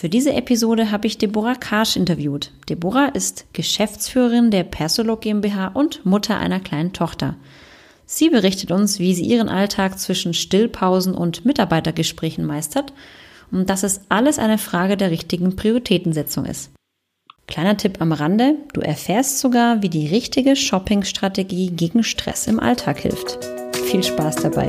Für 0.00 0.08
diese 0.08 0.32
Episode 0.32 0.92
habe 0.92 1.08
ich 1.08 1.18
Deborah 1.18 1.56
Karsch 1.56 1.96
interviewt. 1.96 2.52
Deborah 2.68 3.06
ist 3.06 3.46
Geschäftsführerin 3.52 4.52
der 4.52 4.62
Persolog 4.62 5.22
GmbH 5.22 5.72
und 5.74 6.06
Mutter 6.06 6.38
einer 6.38 6.60
kleinen 6.60 6.92
Tochter. 6.92 7.34
Sie 8.06 8.30
berichtet 8.30 8.70
uns, 8.70 9.00
wie 9.00 9.12
sie 9.12 9.24
ihren 9.24 9.48
Alltag 9.48 9.98
zwischen 9.98 10.34
Stillpausen 10.34 11.16
und 11.16 11.44
Mitarbeitergesprächen 11.44 12.46
meistert 12.46 12.92
und 13.50 13.70
dass 13.70 13.82
es 13.82 14.02
alles 14.08 14.38
eine 14.38 14.58
Frage 14.58 14.96
der 14.96 15.10
richtigen 15.10 15.56
Prioritätensetzung 15.56 16.44
ist. 16.44 16.70
Kleiner 17.48 17.76
Tipp 17.76 18.00
am 18.00 18.12
Rande, 18.12 18.54
du 18.74 18.80
erfährst 18.80 19.40
sogar, 19.40 19.82
wie 19.82 19.88
die 19.88 20.06
richtige 20.06 20.54
Shoppingstrategie 20.54 21.70
gegen 21.70 22.04
Stress 22.04 22.46
im 22.46 22.60
Alltag 22.60 23.00
hilft. 23.00 23.44
Viel 23.74 24.04
Spaß 24.04 24.36
dabei! 24.36 24.68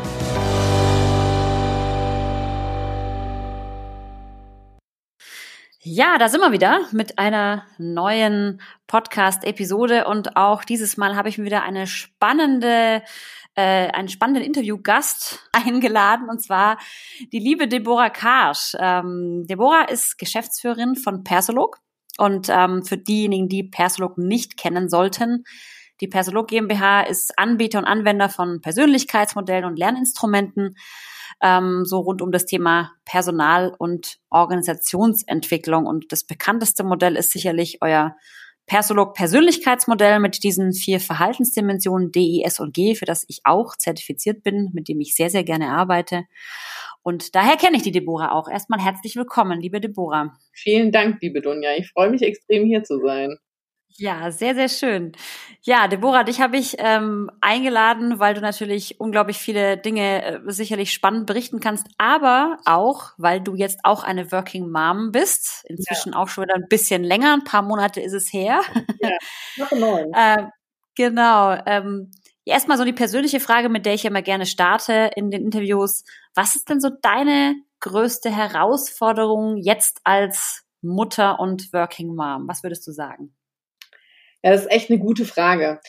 Ja, 5.83 6.19
da 6.19 6.29
sind 6.29 6.41
wir 6.41 6.51
wieder 6.51 6.85
mit 6.91 7.17
einer 7.17 7.65
neuen 7.79 8.61
Podcast-Episode 8.85 10.05
und 10.05 10.37
auch 10.37 10.63
dieses 10.63 10.95
Mal 10.95 11.15
habe 11.15 11.27
ich 11.27 11.39
mir 11.39 11.45
wieder 11.45 11.63
eine 11.63 11.87
spannende, 11.87 13.01
äh, 13.55 13.87
einen 13.87 14.07
spannenden 14.07 14.43
Interviewgast 14.43 15.39
eingeladen 15.51 16.29
und 16.29 16.39
zwar 16.39 16.77
die 17.33 17.39
liebe 17.39 17.67
Deborah 17.67 18.11
Karsch. 18.11 18.75
Ähm, 18.79 19.47
Deborah 19.49 19.85
ist 19.85 20.19
Geschäftsführerin 20.19 20.95
von 20.95 21.23
Persolog 21.23 21.79
und 22.19 22.47
ähm, 22.49 22.85
für 22.85 22.97
diejenigen, 22.99 23.49
die 23.49 23.63
Persolog 23.63 24.19
nicht 24.19 24.57
kennen 24.57 24.87
sollten, 24.87 25.45
die 25.99 26.07
Persolog 26.07 26.47
GmbH 26.47 27.01
ist 27.01 27.39
Anbieter 27.39 27.79
und 27.79 27.85
Anwender 27.85 28.29
von 28.29 28.61
Persönlichkeitsmodellen 28.61 29.65
und 29.65 29.79
Lerninstrumenten 29.79 30.75
ähm, 31.41 31.83
so 31.85 31.99
rund 31.99 32.21
um 32.21 32.31
das 32.31 32.45
Thema 32.45 32.91
Personal- 33.05 33.73
und 33.77 34.17
Organisationsentwicklung. 34.29 35.85
Und 35.85 36.11
das 36.11 36.23
bekannteste 36.23 36.83
Modell 36.83 37.15
ist 37.15 37.31
sicherlich 37.31 37.79
euer 37.81 38.15
Persolog 38.67 39.15
Persönlichkeitsmodell 39.15 40.19
mit 40.19 40.43
diesen 40.43 40.71
vier 40.71 40.99
Verhaltensdimensionen 40.99 42.11
D, 42.11 42.19
I, 42.19 42.43
S 42.43 42.59
und 42.59 42.73
G, 42.73 42.95
für 42.95 43.05
das 43.05 43.25
ich 43.27 43.41
auch 43.43 43.75
zertifiziert 43.75 44.43
bin, 44.43 44.69
mit 44.73 44.87
dem 44.87 45.01
ich 45.01 45.15
sehr, 45.15 45.29
sehr 45.29 45.43
gerne 45.43 45.71
arbeite. 45.71 46.23
Und 47.03 47.35
daher 47.35 47.57
kenne 47.57 47.77
ich 47.77 47.83
die 47.83 47.91
Deborah 47.91 48.31
auch. 48.31 48.47
Erstmal 48.47 48.79
herzlich 48.79 49.15
willkommen, 49.15 49.59
liebe 49.59 49.81
Deborah. 49.81 50.33
Vielen 50.53 50.91
Dank, 50.91 51.17
liebe 51.21 51.41
Dunja. 51.41 51.71
Ich 51.75 51.89
freue 51.91 52.11
mich 52.11 52.21
extrem 52.21 52.65
hier 52.65 52.83
zu 52.83 52.99
sein. 52.99 53.37
Ja, 53.97 54.31
sehr, 54.31 54.55
sehr 54.55 54.69
schön. 54.69 55.11
Ja, 55.63 55.87
Deborah, 55.87 56.23
dich 56.23 56.41
habe 56.41 56.57
ich 56.57 56.75
ähm, 56.79 57.29
eingeladen, 57.41 58.19
weil 58.19 58.33
du 58.33 58.41
natürlich 58.41 58.99
unglaublich 58.99 59.37
viele 59.37 59.77
Dinge 59.77 60.23
äh, 60.23 60.39
sicherlich 60.47 60.91
spannend 60.91 61.27
berichten 61.27 61.59
kannst, 61.59 61.87
aber 61.97 62.57
auch, 62.65 63.11
weil 63.17 63.41
du 63.41 63.55
jetzt 63.55 63.79
auch 63.83 64.03
eine 64.03 64.31
Working 64.31 64.69
Mom 64.69 65.11
bist. 65.11 65.65
Inzwischen 65.67 66.13
ja. 66.13 66.19
auch 66.19 66.27
schon 66.27 66.45
wieder 66.45 66.55
ein 66.55 66.67
bisschen 66.69 67.03
länger, 67.03 67.33
ein 67.33 67.43
paar 67.43 67.61
Monate 67.61 68.01
ist 68.01 68.13
es 68.13 68.31
her. 68.33 68.61
Ja, 68.99 69.09
noch 69.57 69.71
neun. 69.71 70.13
äh, 70.13 70.47
genau. 70.95 71.57
Ähm, 71.65 72.11
Erstmal 72.43 72.77
so 72.77 72.83
die 72.83 72.93
persönliche 72.93 73.39
Frage, 73.39 73.69
mit 73.69 73.85
der 73.85 73.93
ich 73.93 74.05
immer 74.05 74.23
gerne 74.23 74.47
starte 74.47 75.11
in 75.15 75.29
den 75.29 75.43
Interviews. 75.43 76.03
Was 76.33 76.55
ist 76.55 76.69
denn 76.69 76.81
so 76.81 76.89
deine 76.89 77.55
größte 77.81 78.35
Herausforderung 78.35 79.57
jetzt 79.57 80.01
als 80.03 80.63
Mutter 80.81 81.39
und 81.39 81.71
Working 81.71 82.15
Mom? 82.15 82.47
Was 82.47 82.63
würdest 82.63 82.87
du 82.87 82.91
sagen? 82.91 83.35
Ja, 84.43 84.51
das 84.51 84.61
ist 84.61 84.71
echt 84.71 84.89
eine 84.89 84.99
gute 84.99 85.25
Frage. 85.25 85.79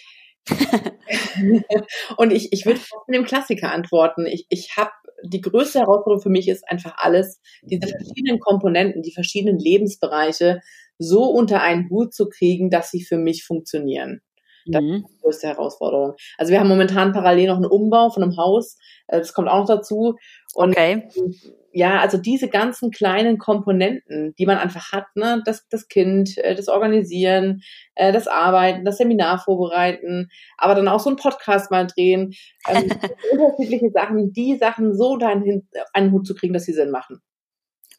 und 2.16 2.32
ich, 2.32 2.52
ich 2.52 2.66
würde 2.66 2.80
mit 3.06 3.16
dem 3.16 3.24
Klassiker 3.24 3.72
antworten. 3.72 4.26
Ich, 4.26 4.46
ich 4.48 4.76
habe 4.76 4.90
die 5.24 5.40
größte 5.40 5.80
Herausforderung 5.80 6.20
für 6.20 6.30
mich 6.30 6.48
ist 6.48 6.68
einfach 6.68 6.96
alles, 6.96 7.40
diese 7.62 7.86
verschiedenen 7.86 8.40
Komponenten, 8.40 9.02
die 9.02 9.12
verschiedenen 9.12 9.58
Lebensbereiche 9.58 10.60
so 10.98 11.24
unter 11.24 11.62
einen 11.62 11.88
Hut 11.90 12.12
zu 12.12 12.28
kriegen, 12.28 12.70
dass 12.70 12.90
sie 12.90 13.04
für 13.04 13.18
mich 13.18 13.44
funktionieren. 13.44 14.20
Das 14.66 14.82
mhm. 14.82 14.94
ist 14.94 15.08
die 15.08 15.22
größte 15.22 15.46
Herausforderung. 15.48 16.14
Also 16.38 16.52
wir 16.52 16.60
haben 16.60 16.68
momentan 16.68 17.12
parallel 17.12 17.48
noch 17.48 17.56
einen 17.56 17.66
Umbau 17.66 18.10
von 18.10 18.22
einem 18.22 18.36
Haus. 18.36 18.78
Äh, 19.06 19.18
das 19.18 19.32
kommt 19.32 19.48
auch 19.48 19.60
noch 19.60 19.66
dazu. 19.66 20.16
Und 20.54 20.70
okay 20.70 21.08
ja, 21.72 22.00
also 22.00 22.18
diese 22.18 22.48
ganzen 22.48 22.90
kleinen 22.90 23.38
Komponenten, 23.38 24.34
die 24.38 24.46
man 24.46 24.58
einfach 24.58 24.92
hat, 24.92 25.06
ne, 25.14 25.42
das, 25.44 25.66
das 25.68 25.88
Kind, 25.88 26.36
äh, 26.38 26.54
das 26.54 26.68
Organisieren, 26.68 27.62
äh, 27.94 28.12
das 28.12 28.28
Arbeiten, 28.28 28.84
das 28.84 28.98
Seminar 28.98 29.38
vorbereiten, 29.38 30.28
aber 30.58 30.74
dann 30.74 30.88
auch 30.88 31.00
so 31.00 31.10
ein 31.10 31.16
Podcast 31.16 31.70
mal 31.70 31.86
drehen, 31.86 32.34
ähm, 32.68 32.90
unterschiedliche 33.32 33.90
Sachen, 33.90 34.32
die 34.32 34.56
Sachen 34.56 34.94
so 34.94 35.16
dahin 35.16 35.66
einen 35.92 36.12
Hut 36.12 36.26
zu 36.26 36.34
kriegen, 36.34 36.52
dass 36.52 36.64
sie 36.64 36.74
Sinn 36.74 36.90
machen. 36.90 37.20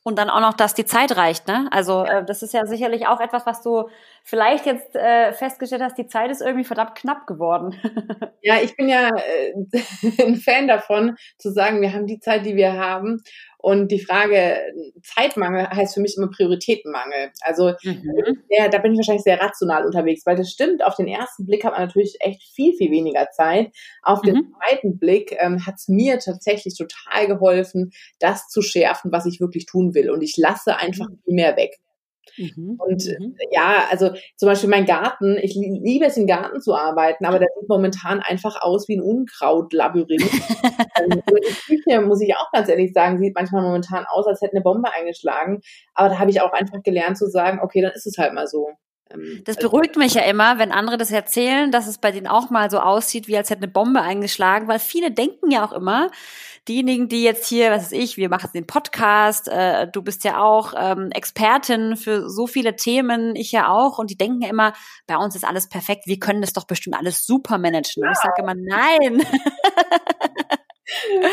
Und 0.06 0.18
dann 0.18 0.30
auch 0.30 0.42
noch, 0.42 0.54
dass 0.54 0.74
die 0.74 0.84
Zeit 0.84 1.16
reicht, 1.16 1.48
ne? 1.48 1.70
Also 1.72 2.04
äh, 2.04 2.26
das 2.26 2.44
ist 2.44 2.54
ja 2.54 2.66
sicherlich 2.66 3.08
auch 3.08 3.22
etwas, 3.22 3.46
was 3.46 3.62
du 3.62 3.88
vielleicht 4.26 4.66
jetzt 4.66 4.94
äh, 4.98 5.32
festgestellt 5.32 5.82
hast, 5.82 5.98
die 5.98 6.08
Zeit 6.08 6.30
ist 6.30 6.42
irgendwie 6.42 6.66
verdammt 6.66 6.96
knapp 6.96 7.26
geworden. 7.26 7.80
ja, 8.42 8.56
ich 8.62 8.76
bin 8.76 8.90
ja 8.90 9.12
äh, 9.16 9.54
ein 10.22 10.36
Fan 10.36 10.68
davon, 10.68 11.16
zu 11.38 11.52
sagen, 11.52 11.80
wir 11.80 11.94
haben 11.94 12.06
die 12.06 12.20
Zeit, 12.20 12.46
die 12.46 12.58
wir 12.58 12.74
haben 12.74 13.24
und 13.64 13.94
die 13.94 14.02
Frage 14.02 14.58
Zeitmangel 15.04 15.70
heißt 15.70 15.94
für 15.94 16.02
mich 16.02 16.18
immer 16.18 16.30
Prioritätenmangel. 16.30 17.32
Also 17.40 17.72
mhm. 17.82 18.44
ja, 18.50 18.68
da 18.68 18.78
bin 18.80 18.92
ich 18.92 18.98
wahrscheinlich 18.98 19.24
sehr 19.24 19.40
rational 19.40 19.86
unterwegs, 19.86 20.26
weil 20.26 20.36
das 20.36 20.52
stimmt, 20.52 20.84
auf 20.84 20.98
den 20.98 21.08
ersten 21.08 21.46
Blick 21.46 21.64
hat 21.64 21.72
man 21.72 21.80
natürlich 21.80 22.18
echt 22.20 22.44
viel, 22.54 22.76
viel 22.76 22.92
weniger 22.92 23.30
Zeit. 23.32 23.72
Auf 24.02 24.22
mhm. 24.22 24.28
den 24.28 24.52
zweiten 24.52 25.00
Blick 25.00 25.38
ähm, 25.40 25.66
hat 25.66 25.76
es 25.78 25.88
mir 25.88 26.20
tatsächlich 26.20 26.76
total 26.78 27.28
geholfen, 27.28 27.92
das 28.20 28.50
zu 28.50 28.62
schärfen, 28.62 29.14
was 29.14 29.26
ich 29.26 29.40
wirklich 29.40 29.66
tun 29.66 29.94
will. 29.94 30.12
Und 30.12 30.24
ich 30.24 30.36
lasse 30.36 30.76
einfach 30.76 31.08
mhm. 31.08 31.22
viel 31.24 31.36
mehr 31.36 31.56
weg. 31.56 31.80
Mhm. 32.38 32.78
Und 32.80 33.06
mhm. 33.06 33.36
ja, 33.52 33.86
also 33.90 34.12
zum 34.36 34.48
Beispiel 34.48 34.70
mein 34.70 34.86
Garten, 34.86 35.38
ich 35.42 35.56
liebe 35.56 36.06
es 36.06 36.18
im 36.18 36.28
Garten 36.28 36.62
zu 36.62 36.74
arbeiten, 36.76 37.26
aber 37.26 37.40
der 37.40 37.50
sieht 37.60 37.70
momentan 37.70 38.20
einfach 38.20 38.62
aus 38.62 38.88
wie 38.88 38.98
ein 38.98 39.02
Unkrautlabyrinth. 39.02 40.24
ähm, 41.02 41.22
die 41.28 41.78
Küche, 41.78 42.02
muss 42.02 42.22
ich 42.22 42.36
auch 42.36 42.52
ganz 42.52 42.70
ehrlich 42.70 42.94
sagen, 42.94 43.20
sieht 43.20 43.36
manchmal 43.36 43.64
momentan 43.64 44.06
aus, 44.06 44.28
als 44.28 44.42
hätte 44.42 44.54
eine 44.54 44.64
Bombe 44.64 44.92
eingeschlagen. 44.92 45.62
Aber 45.94 46.10
da 46.10 46.20
habe 46.20 46.32
ich 46.32 46.42
auch 46.42 46.54
einfach 46.54 46.82
gelernt 46.84 47.18
zu 47.18 47.28
sagen, 47.30 47.60
okay, 47.62 47.82
dann 47.82 47.92
ist 47.92 48.08
es 48.08 48.18
halt 48.18 48.34
mal 48.34 48.48
so. 48.48 48.70
Ähm, 49.14 49.42
das 49.46 49.58
also 49.58 49.70
beruhigt 49.70 49.96
mich 49.98 50.14
ja 50.14 50.24
immer, 50.24 50.60
wenn 50.60 50.72
andere 50.72 50.98
das 50.98 51.12
erzählen, 51.12 51.72
dass 51.72 51.88
es 51.88 51.98
bei 51.98 52.12
denen 52.12 52.28
auch 52.28 52.50
mal 52.50 52.70
so 52.70 52.80
aussieht, 52.80 53.28
wie 53.28 53.38
als 53.38 53.50
hätte 53.50 53.64
eine 53.64 53.72
Bombe 53.72 54.02
eingeschlagen, 54.02 54.68
weil 54.68 54.80
viele 54.80 55.12
denken 55.12 55.52
ja 55.52 55.66
auch 55.66 55.72
immer, 55.72 56.10
diejenigen, 56.68 57.10
die 57.10 57.24
jetzt 57.24 57.48
hier, 57.48 57.72
was 57.72 57.84
weiß 57.84 57.92
ich, 57.92 58.18
wir 58.18 58.30
machen 58.30 58.50
den 58.54 58.66
Podcast, 58.66 59.48
äh, 59.50 59.88
du 59.88 60.02
bist 60.02 60.24
ja 60.24 60.42
auch 60.42 60.74
ähm, 60.78 61.12
Expertin 61.12 61.98
für 61.98 62.30
so 62.30 62.48
viele 62.48 62.76
Themen, 62.76 63.36
ich 63.36 63.52
ja 63.52 63.68
auch, 63.68 64.00
und 64.00 64.10
die 64.10 64.18
denken 64.18 64.42
ja 64.42 64.50
immer, 64.50 64.74
bei 65.06 65.18
uns 65.18 65.36
ist 65.36 65.44
alles 65.44 65.68
perfekt, 65.68 66.04
wir 66.06 66.20
können 66.20 66.42
das 66.42 66.54
doch 66.54 66.66
bestimmt 66.66 66.96
alles 66.96 67.26
super 67.26 67.58
managen. 67.58 68.04
Ja. 68.04 68.08
Und 68.08 68.14
ich 68.14 68.20
sage 68.20 68.42
immer, 68.42 68.56
nein. 68.56 69.20
ja, 71.22 71.30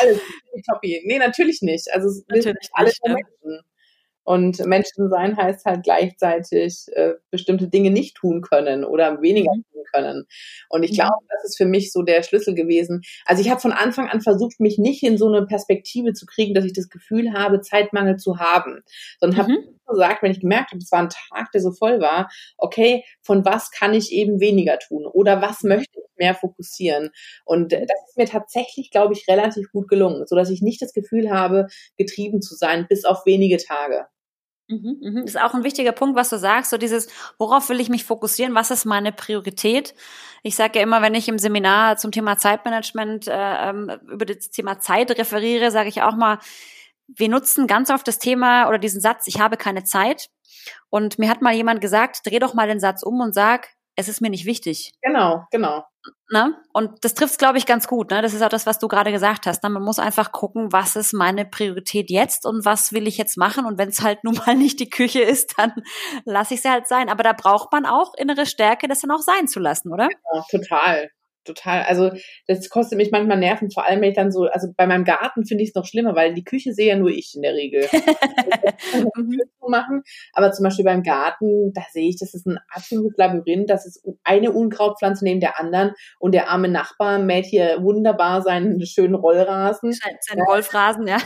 alles 0.00 0.20
toppi. 0.66 1.02
Nee, 1.06 1.18
natürlich 1.18 1.62
nicht. 1.62 1.88
Also 1.92 2.22
natürlich 2.28 2.68
alles 2.72 2.98
nicht, 3.02 3.14
Menschen. 3.14 3.64
Und 4.28 4.62
Menschen 4.66 5.08
sein 5.08 5.38
heißt 5.38 5.64
halt 5.64 5.84
gleichzeitig 5.84 6.84
äh, 6.92 7.14
bestimmte 7.30 7.66
Dinge 7.66 7.90
nicht 7.90 8.14
tun 8.14 8.42
können 8.42 8.84
oder 8.84 9.22
weniger 9.22 9.50
mhm. 9.54 9.64
tun 9.72 9.84
können. 9.90 10.26
Und 10.68 10.82
ich 10.82 10.90
mhm. 10.90 10.96
glaube, 10.96 11.24
das 11.30 11.44
ist 11.44 11.56
für 11.56 11.64
mich 11.64 11.92
so 11.92 12.02
der 12.02 12.22
Schlüssel 12.22 12.54
gewesen. 12.54 13.00
Also 13.24 13.40
ich 13.40 13.48
habe 13.48 13.62
von 13.62 13.72
Anfang 13.72 14.10
an 14.10 14.20
versucht, 14.20 14.60
mich 14.60 14.76
nicht 14.76 15.02
in 15.02 15.16
so 15.16 15.28
eine 15.28 15.46
Perspektive 15.46 16.12
zu 16.12 16.26
kriegen, 16.26 16.52
dass 16.52 16.66
ich 16.66 16.74
das 16.74 16.90
Gefühl 16.90 17.32
habe, 17.32 17.62
Zeitmangel 17.62 18.18
zu 18.18 18.38
haben, 18.38 18.82
sondern 19.18 19.38
habe 19.38 19.52
mhm. 19.52 19.78
gesagt, 19.86 20.22
wenn 20.22 20.32
ich 20.32 20.40
gemerkt 20.40 20.72
habe, 20.72 20.82
es 20.82 20.92
war 20.92 21.04
ein 21.04 21.08
Tag, 21.08 21.50
der 21.52 21.62
so 21.62 21.72
voll 21.72 22.00
war, 22.00 22.28
okay, 22.58 23.04
von 23.22 23.46
was 23.46 23.70
kann 23.70 23.94
ich 23.94 24.12
eben 24.12 24.40
weniger 24.40 24.78
tun 24.78 25.06
oder 25.06 25.40
was 25.40 25.62
möchte 25.62 26.00
ich 26.00 26.18
mehr 26.18 26.34
fokussieren? 26.34 27.08
Und 27.46 27.72
äh, 27.72 27.86
das 27.86 28.08
ist 28.10 28.18
mir 28.18 28.26
tatsächlich, 28.26 28.90
glaube 28.90 29.14
ich, 29.14 29.26
relativ 29.26 29.72
gut 29.72 29.88
gelungen, 29.88 30.26
so 30.26 30.36
dass 30.36 30.50
ich 30.50 30.60
nicht 30.60 30.82
das 30.82 30.92
Gefühl 30.92 31.30
habe, 31.30 31.68
getrieben 31.96 32.42
zu 32.42 32.54
sein, 32.56 32.84
bis 32.90 33.06
auf 33.06 33.24
wenige 33.24 33.56
Tage. 33.56 34.04
Mhm, 34.70 34.98
mhm. 35.00 35.16
Ist 35.24 35.40
auch 35.40 35.54
ein 35.54 35.64
wichtiger 35.64 35.92
Punkt, 35.92 36.14
was 36.14 36.28
du 36.28 36.38
sagst, 36.38 36.70
so 36.70 36.76
dieses, 36.76 37.08
worauf 37.38 37.70
will 37.70 37.80
ich 37.80 37.88
mich 37.88 38.04
fokussieren, 38.04 38.54
was 38.54 38.70
ist 38.70 38.84
meine 38.84 39.12
Priorität? 39.12 39.94
Ich 40.42 40.56
sage 40.56 40.78
ja 40.78 40.82
immer, 40.82 41.00
wenn 41.00 41.14
ich 41.14 41.26
im 41.28 41.38
Seminar 41.38 41.96
zum 41.96 42.12
Thema 42.12 42.36
Zeitmanagement 42.36 43.28
äh, 43.28 43.32
ähm, 43.70 43.90
über 44.10 44.26
das 44.26 44.50
Thema 44.50 44.78
Zeit 44.78 45.10
referiere, 45.18 45.70
sage 45.70 45.88
ich 45.88 46.02
auch 46.02 46.14
mal, 46.16 46.38
wir 47.06 47.30
nutzen 47.30 47.66
ganz 47.66 47.90
oft 47.90 48.06
das 48.06 48.18
Thema 48.18 48.68
oder 48.68 48.78
diesen 48.78 49.00
Satz, 49.00 49.26
ich 49.26 49.40
habe 49.40 49.56
keine 49.56 49.84
Zeit. 49.84 50.28
Und 50.90 51.18
mir 51.18 51.30
hat 51.30 51.40
mal 51.40 51.54
jemand 51.54 51.80
gesagt, 51.80 52.26
dreh 52.26 52.38
doch 52.38 52.52
mal 52.52 52.68
den 52.68 52.80
Satz 52.80 53.02
um 53.02 53.20
und 53.20 53.32
sag, 53.34 53.70
es 53.98 54.06
ist 54.06 54.20
mir 54.20 54.30
nicht 54.30 54.46
wichtig. 54.46 54.92
Genau, 55.02 55.44
genau. 55.50 55.84
Ne? 56.30 56.54
Und 56.72 57.04
das 57.04 57.14
trifft 57.14 57.38
glaube 57.38 57.58
ich, 57.58 57.66
ganz 57.66 57.88
gut. 57.88 58.12
Ne? 58.12 58.22
Das 58.22 58.32
ist 58.32 58.42
auch 58.42 58.48
das, 58.48 58.64
was 58.64 58.78
du 58.78 58.86
gerade 58.86 59.10
gesagt 59.10 59.44
hast. 59.44 59.64
Ne? 59.64 59.70
Man 59.70 59.82
muss 59.82 59.98
einfach 59.98 60.30
gucken, 60.30 60.72
was 60.72 60.94
ist 60.94 61.12
meine 61.12 61.44
Priorität 61.44 62.08
jetzt 62.08 62.46
und 62.46 62.64
was 62.64 62.92
will 62.92 63.08
ich 63.08 63.18
jetzt 63.18 63.36
machen. 63.36 63.66
Und 63.66 63.76
wenn 63.76 63.88
es 63.88 64.00
halt 64.00 64.22
nun 64.24 64.36
mal 64.36 64.54
nicht 64.54 64.78
die 64.78 64.88
Küche 64.88 65.20
ist, 65.20 65.58
dann 65.58 65.72
lasse 66.24 66.54
ich 66.54 66.62
sie 66.62 66.70
halt 66.70 66.86
sein. 66.86 67.08
Aber 67.08 67.24
da 67.24 67.32
braucht 67.32 67.72
man 67.72 67.86
auch 67.86 68.14
innere 68.14 68.46
Stärke, 68.46 68.86
das 68.86 69.00
dann 69.00 69.10
auch 69.10 69.22
sein 69.22 69.48
zu 69.48 69.58
lassen, 69.58 69.92
oder? 69.92 70.08
Ja, 70.32 70.44
total 70.48 71.10
total, 71.52 71.82
also 71.82 72.10
das 72.46 72.68
kostet 72.68 72.98
mich 72.98 73.10
manchmal 73.10 73.38
Nerven, 73.38 73.70
vor 73.70 73.86
allem 73.86 74.00
wenn 74.00 74.10
ich 74.10 74.16
dann 74.16 74.32
so, 74.32 74.44
also 74.44 74.68
bei 74.76 74.86
meinem 74.86 75.04
Garten 75.04 75.44
finde 75.44 75.62
ich 75.64 75.70
es 75.70 75.74
noch 75.74 75.86
schlimmer, 75.86 76.14
weil 76.14 76.34
die 76.34 76.44
Küche 76.44 76.72
sehe 76.72 76.88
ja 76.88 76.96
nur 76.96 77.10
ich 77.10 77.32
in 77.34 77.42
der 77.42 77.54
Regel. 77.54 77.86
Mhm. 79.14 79.38
machen, 79.68 80.02
aber 80.32 80.52
zum 80.52 80.64
Beispiel 80.64 80.84
beim 80.84 81.02
Garten, 81.02 81.72
da 81.74 81.82
sehe 81.92 82.08
ich, 82.08 82.18
das 82.18 82.34
ist 82.34 82.46
ein 82.46 82.58
absolutes 82.74 83.16
Labyrinth, 83.16 83.68
das 83.68 83.86
ist 83.86 84.02
eine 84.24 84.52
Unkrautpflanze 84.52 85.24
neben 85.24 85.40
der 85.40 85.60
anderen 85.60 85.92
und 86.18 86.32
der 86.32 86.48
arme 86.48 86.68
Nachbar 86.68 87.18
mäht 87.18 87.46
hier 87.46 87.78
wunderbar 87.82 88.42
seinen 88.42 88.84
schönen 88.86 89.14
Rollrasen. 89.14 89.92
Seinen 89.92 90.44
Golfrasen, 90.46 91.06
ja. 91.06 91.18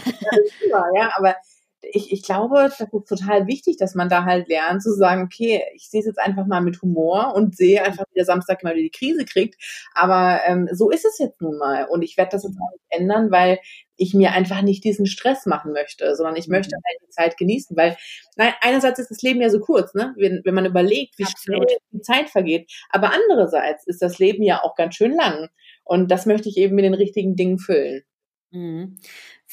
Ja, 0.69 0.85
ja, 0.97 1.11
aber 1.15 1.37
ich, 1.82 2.12
ich 2.12 2.23
glaube, 2.23 2.56
das 2.56 2.81
ist 2.81 2.90
total 3.08 3.46
wichtig, 3.46 3.76
dass 3.76 3.94
man 3.94 4.08
da 4.08 4.25
halt 4.25 4.49
lernt 4.49 4.82
zu 4.82 4.93
sagen, 4.94 5.23
okay, 5.25 5.62
ich 5.75 5.88
sehe 5.90 6.00
es 6.00 6.06
jetzt 6.06 6.19
einfach 6.19 6.46
mal 6.46 6.61
mit 6.61 6.81
Humor 6.81 7.34
und 7.34 7.56
sehe 7.56 7.82
einfach, 7.82 8.05
wie 8.11 8.19
der 8.19 8.25
Samstag 8.25 8.62
mal 8.62 8.75
wieder 8.75 8.84
die 8.84 8.90
Krise 8.90 9.25
kriegt. 9.25 9.56
Aber 9.94 10.40
ähm, 10.46 10.69
so 10.73 10.90
ist 10.90 11.05
es 11.05 11.19
jetzt 11.19 11.40
nun 11.40 11.58
mal. 11.58 11.87
Und 11.87 12.02
ich 12.02 12.17
werde 12.17 12.31
das 12.31 12.44
jetzt 12.44 12.56
auch 12.56 12.73
nicht 12.73 12.84
ändern, 13.00 13.31
weil 13.31 13.58
ich 13.96 14.14
mir 14.14 14.32
einfach 14.32 14.62
nicht 14.62 14.84
diesen 14.84 15.06
Stress 15.06 15.46
machen 15.46 15.73
möchte, 15.73 16.17
sondern 16.17 16.37
ich 16.37 16.49
möchte 16.49 16.76
mhm. 16.76 16.82
halt 16.87 16.99
die 17.02 17.11
Zeit 17.11 17.37
genießen, 17.37 17.76
weil 17.76 17.96
nein, 18.37 18.52
einerseits 18.61 18.99
ist 18.99 19.11
das 19.11 19.23
Leben 19.23 19.40
ja 19.40 19.50
so 19.50 19.61
kurz, 19.61 19.94
ne? 19.94 20.14
wenn, 20.17 20.40
wenn 20.44 20.55
man 20.55 20.67
überlegt, 20.67 21.19
wie 21.19 21.25
Absolut. 21.25 21.69
schnell 21.69 21.78
die 21.93 22.00
Zeit 22.00 22.31
vergeht, 22.31 22.70
aber 22.90 23.12
andererseits 23.12 23.87
ist 23.87 24.02
das 24.02 24.19
Leben 24.19 24.43
ja 24.43 24.62
auch 24.62 24.75
ganz 24.75 24.96
schön 24.96 25.14
lang 25.14 25.49
und 25.85 26.11
das 26.11 26.26
möchte 26.26 26.49
ich 26.49 26.56
eben 26.56 26.75
mit 26.75 26.85
den 26.85 26.94
richtigen 26.94 27.37
Dingen 27.37 27.58
füllen. 27.58 28.02
Mhm. 28.50 28.99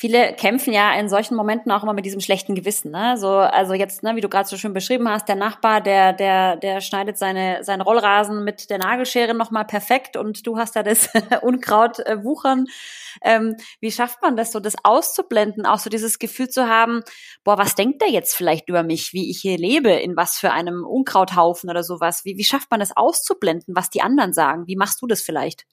Viele 0.01 0.31
kämpfen 0.31 0.71
ja 0.71 0.93
in 0.93 1.09
solchen 1.09 1.35
Momenten 1.35 1.73
auch 1.73 1.83
immer 1.83 1.91
mit 1.91 2.05
diesem 2.05 2.21
schlechten 2.21 2.55
Gewissen. 2.55 2.89
Ne? 2.89 3.17
So, 3.17 3.27
also 3.31 3.73
jetzt, 3.73 4.01
ne, 4.01 4.15
wie 4.15 4.21
du 4.21 4.29
gerade 4.29 4.47
so 4.47 4.55
schön 4.55 4.71
beschrieben 4.71 5.09
hast, 5.09 5.27
der 5.27 5.35
Nachbar, 5.35 5.81
der, 5.81 6.13
der, 6.13 6.55
der 6.55 6.79
schneidet 6.79 7.17
seine, 7.17 7.65
seinen 7.65 7.81
Rollrasen 7.81 8.45
mit 8.45 8.69
der 8.69 8.77
Nagelschere 8.77 9.33
nochmal 9.33 9.65
perfekt 9.65 10.15
und 10.15 10.47
du 10.47 10.57
hast 10.57 10.77
da 10.77 10.83
das 10.83 11.09
Unkraut 11.41 11.99
äh, 11.99 12.23
wuchern. 12.23 12.67
Ähm, 13.21 13.57
wie 13.81 13.91
schafft 13.91 14.21
man 14.21 14.37
das 14.37 14.53
so, 14.53 14.61
das 14.61 14.75
auszublenden, 14.83 15.65
auch 15.65 15.79
so 15.79 15.89
dieses 15.89 16.17
Gefühl 16.17 16.47
zu 16.47 16.69
haben, 16.69 17.01
boah, 17.43 17.57
was 17.57 17.75
denkt 17.75 18.01
der 18.01 18.09
jetzt 18.09 18.37
vielleicht 18.37 18.69
über 18.69 18.83
mich, 18.83 19.11
wie 19.11 19.29
ich 19.29 19.41
hier 19.41 19.57
lebe, 19.57 19.91
in 19.91 20.15
was 20.15 20.37
für 20.37 20.51
einem 20.51 20.85
Unkrauthaufen 20.85 21.69
oder 21.69 21.83
sowas? 21.83 22.23
Wie, 22.23 22.37
wie 22.37 22.45
schafft 22.45 22.71
man 22.71 22.79
das 22.79 22.95
auszublenden, 22.95 23.75
was 23.75 23.89
die 23.89 24.01
anderen 24.01 24.31
sagen? 24.31 24.65
Wie 24.65 24.77
machst 24.77 25.01
du 25.01 25.07
das 25.07 25.21
vielleicht? 25.21 25.65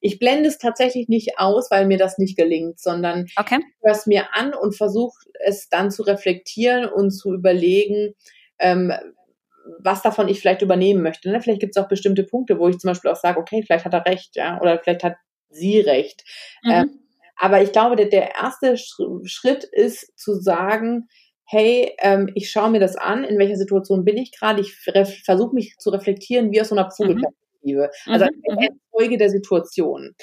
Ich 0.00 0.18
blende 0.18 0.48
es 0.48 0.58
tatsächlich 0.58 1.08
nicht 1.08 1.38
aus, 1.38 1.70
weil 1.70 1.86
mir 1.86 1.98
das 1.98 2.18
nicht 2.18 2.36
gelingt, 2.36 2.80
sondern 2.80 3.26
okay. 3.36 3.58
ich 3.60 3.84
höre 3.84 3.92
es 3.92 4.06
mir 4.06 4.34
an 4.34 4.54
und 4.54 4.76
versuche 4.76 5.18
es 5.44 5.68
dann 5.68 5.90
zu 5.90 6.02
reflektieren 6.02 6.86
und 6.86 7.10
zu 7.10 7.32
überlegen, 7.34 8.14
ähm, 8.58 8.92
was 9.80 10.02
davon 10.02 10.28
ich 10.28 10.40
vielleicht 10.40 10.62
übernehmen 10.62 11.02
möchte. 11.02 11.30
Ne? 11.30 11.40
Vielleicht 11.40 11.60
gibt 11.60 11.76
es 11.76 11.82
auch 11.82 11.88
bestimmte 11.88 12.24
Punkte, 12.24 12.58
wo 12.58 12.68
ich 12.68 12.78
zum 12.78 12.88
Beispiel 12.88 13.10
auch 13.10 13.16
sage, 13.16 13.38
okay, 13.38 13.62
vielleicht 13.62 13.84
hat 13.84 13.94
er 13.94 14.06
recht, 14.06 14.36
ja, 14.36 14.60
oder 14.60 14.78
vielleicht 14.78 15.04
hat 15.04 15.16
sie 15.50 15.80
recht. 15.80 16.24
Mhm. 16.62 16.70
Ähm, 16.70 17.00
aber 17.36 17.62
ich 17.62 17.72
glaube, 17.72 17.96
der, 17.96 18.06
der 18.06 18.34
erste 18.34 18.76
Schritt 18.76 19.64
ist 19.64 20.18
zu 20.18 20.34
sagen, 20.34 21.08
hey, 21.44 21.94
ähm, 22.00 22.30
ich 22.34 22.50
schaue 22.50 22.70
mir 22.70 22.80
das 22.80 22.96
an, 22.96 23.24
in 23.24 23.38
welcher 23.38 23.56
Situation 23.56 24.04
bin 24.04 24.16
ich 24.18 24.32
gerade, 24.36 24.60
ich 24.60 24.74
versuche 25.24 25.54
mich 25.54 25.76
zu 25.78 25.90
reflektieren, 25.90 26.52
wie 26.52 26.60
aus 26.60 26.68
so 26.68 26.76
einer 26.76 26.90
Vogelperspektive. 26.90 27.30
Mhm. 27.30 27.47
Perspektive. 27.74 27.90
Also 28.06 28.24
mhm. 28.24 28.58
als 28.58 28.76
Folge 28.90 29.18
der 29.18 29.30
Situation. 29.30 30.14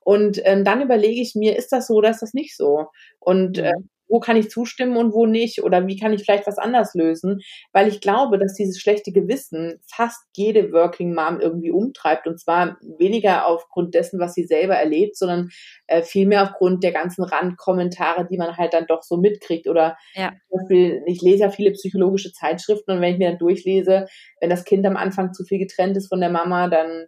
Und 0.00 0.40
ähm, 0.44 0.64
dann 0.64 0.82
überlege 0.82 1.20
ich 1.20 1.34
mir, 1.34 1.56
ist 1.56 1.72
das 1.72 1.86
so 1.86 1.94
oder 1.94 2.10
ist 2.10 2.20
das 2.20 2.34
nicht 2.34 2.56
so? 2.56 2.86
Und 3.20 3.58
äh, 3.58 3.72
wo 4.14 4.20
kann 4.20 4.36
ich 4.36 4.48
zustimmen 4.48 4.96
und 4.96 5.12
wo 5.12 5.26
nicht? 5.26 5.64
Oder 5.64 5.88
wie 5.88 5.98
kann 5.98 6.12
ich 6.12 6.22
vielleicht 6.22 6.46
was 6.46 6.56
anders 6.56 6.94
lösen? 6.94 7.40
Weil 7.72 7.88
ich 7.88 8.00
glaube, 8.00 8.38
dass 8.38 8.54
dieses 8.54 8.80
schlechte 8.80 9.10
Gewissen 9.10 9.80
fast 9.92 10.22
jede 10.36 10.70
Working 10.70 11.12
Mom 11.12 11.40
irgendwie 11.40 11.72
umtreibt. 11.72 12.28
Und 12.28 12.38
zwar 12.38 12.76
weniger 12.96 13.44
aufgrund 13.48 13.92
dessen, 13.92 14.20
was 14.20 14.34
sie 14.34 14.44
selber 14.44 14.76
erlebt, 14.76 15.16
sondern 15.16 15.48
äh, 15.88 16.02
vielmehr 16.02 16.44
aufgrund 16.44 16.84
der 16.84 16.92
ganzen 16.92 17.24
Randkommentare, 17.24 18.24
die 18.30 18.38
man 18.38 18.56
halt 18.56 18.72
dann 18.72 18.86
doch 18.86 19.02
so 19.02 19.16
mitkriegt. 19.16 19.66
Oder 19.66 19.96
ja. 20.14 20.32
zum 20.48 20.60
Beispiel, 20.60 21.02
ich 21.06 21.20
lese 21.20 21.40
ja 21.42 21.50
viele 21.50 21.72
psychologische 21.72 22.30
Zeitschriften 22.30 22.92
und 22.92 23.00
wenn 23.00 23.14
ich 23.14 23.18
mir 23.18 23.30
dann 23.30 23.38
durchlese, 23.38 24.06
wenn 24.40 24.48
das 24.48 24.64
Kind 24.64 24.86
am 24.86 24.96
Anfang 24.96 25.32
zu 25.32 25.42
viel 25.42 25.58
getrennt 25.58 25.96
ist 25.96 26.06
von 26.06 26.20
der 26.20 26.30
Mama, 26.30 26.68
dann 26.68 27.06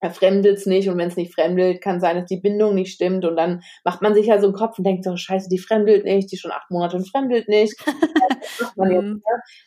er 0.00 0.10
fremdelt 0.10 0.58
es 0.58 0.66
nicht 0.66 0.88
und 0.88 0.98
wenn 0.98 1.08
es 1.08 1.16
nicht 1.16 1.34
fremdelt, 1.34 1.80
kann 1.80 2.00
sein, 2.00 2.16
dass 2.16 2.26
die 2.26 2.40
Bindung 2.40 2.74
nicht 2.74 2.92
stimmt 2.92 3.24
und 3.24 3.36
dann 3.36 3.62
macht 3.84 4.00
man 4.00 4.14
sich 4.14 4.26
ja 4.26 4.40
so 4.40 4.46
einen 4.46 4.54
Kopf 4.54 4.78
und 4.78 4.84
denkt 4.84 5.04
so, 5.04 5.16
scheiße, 5.16 5.48
die 5.48 5.58
fremdelt 5.58 6.04
nicht, 6.04 6.30
die 6.30 6.36
schon 6.36 6.52
acht 6.52 6.70
Monate 6.70 6.96
und 6.96 7.08
fremdelt 7.08 7.48
nicht. 7.48 7.74
Mhm. 8.76 9.22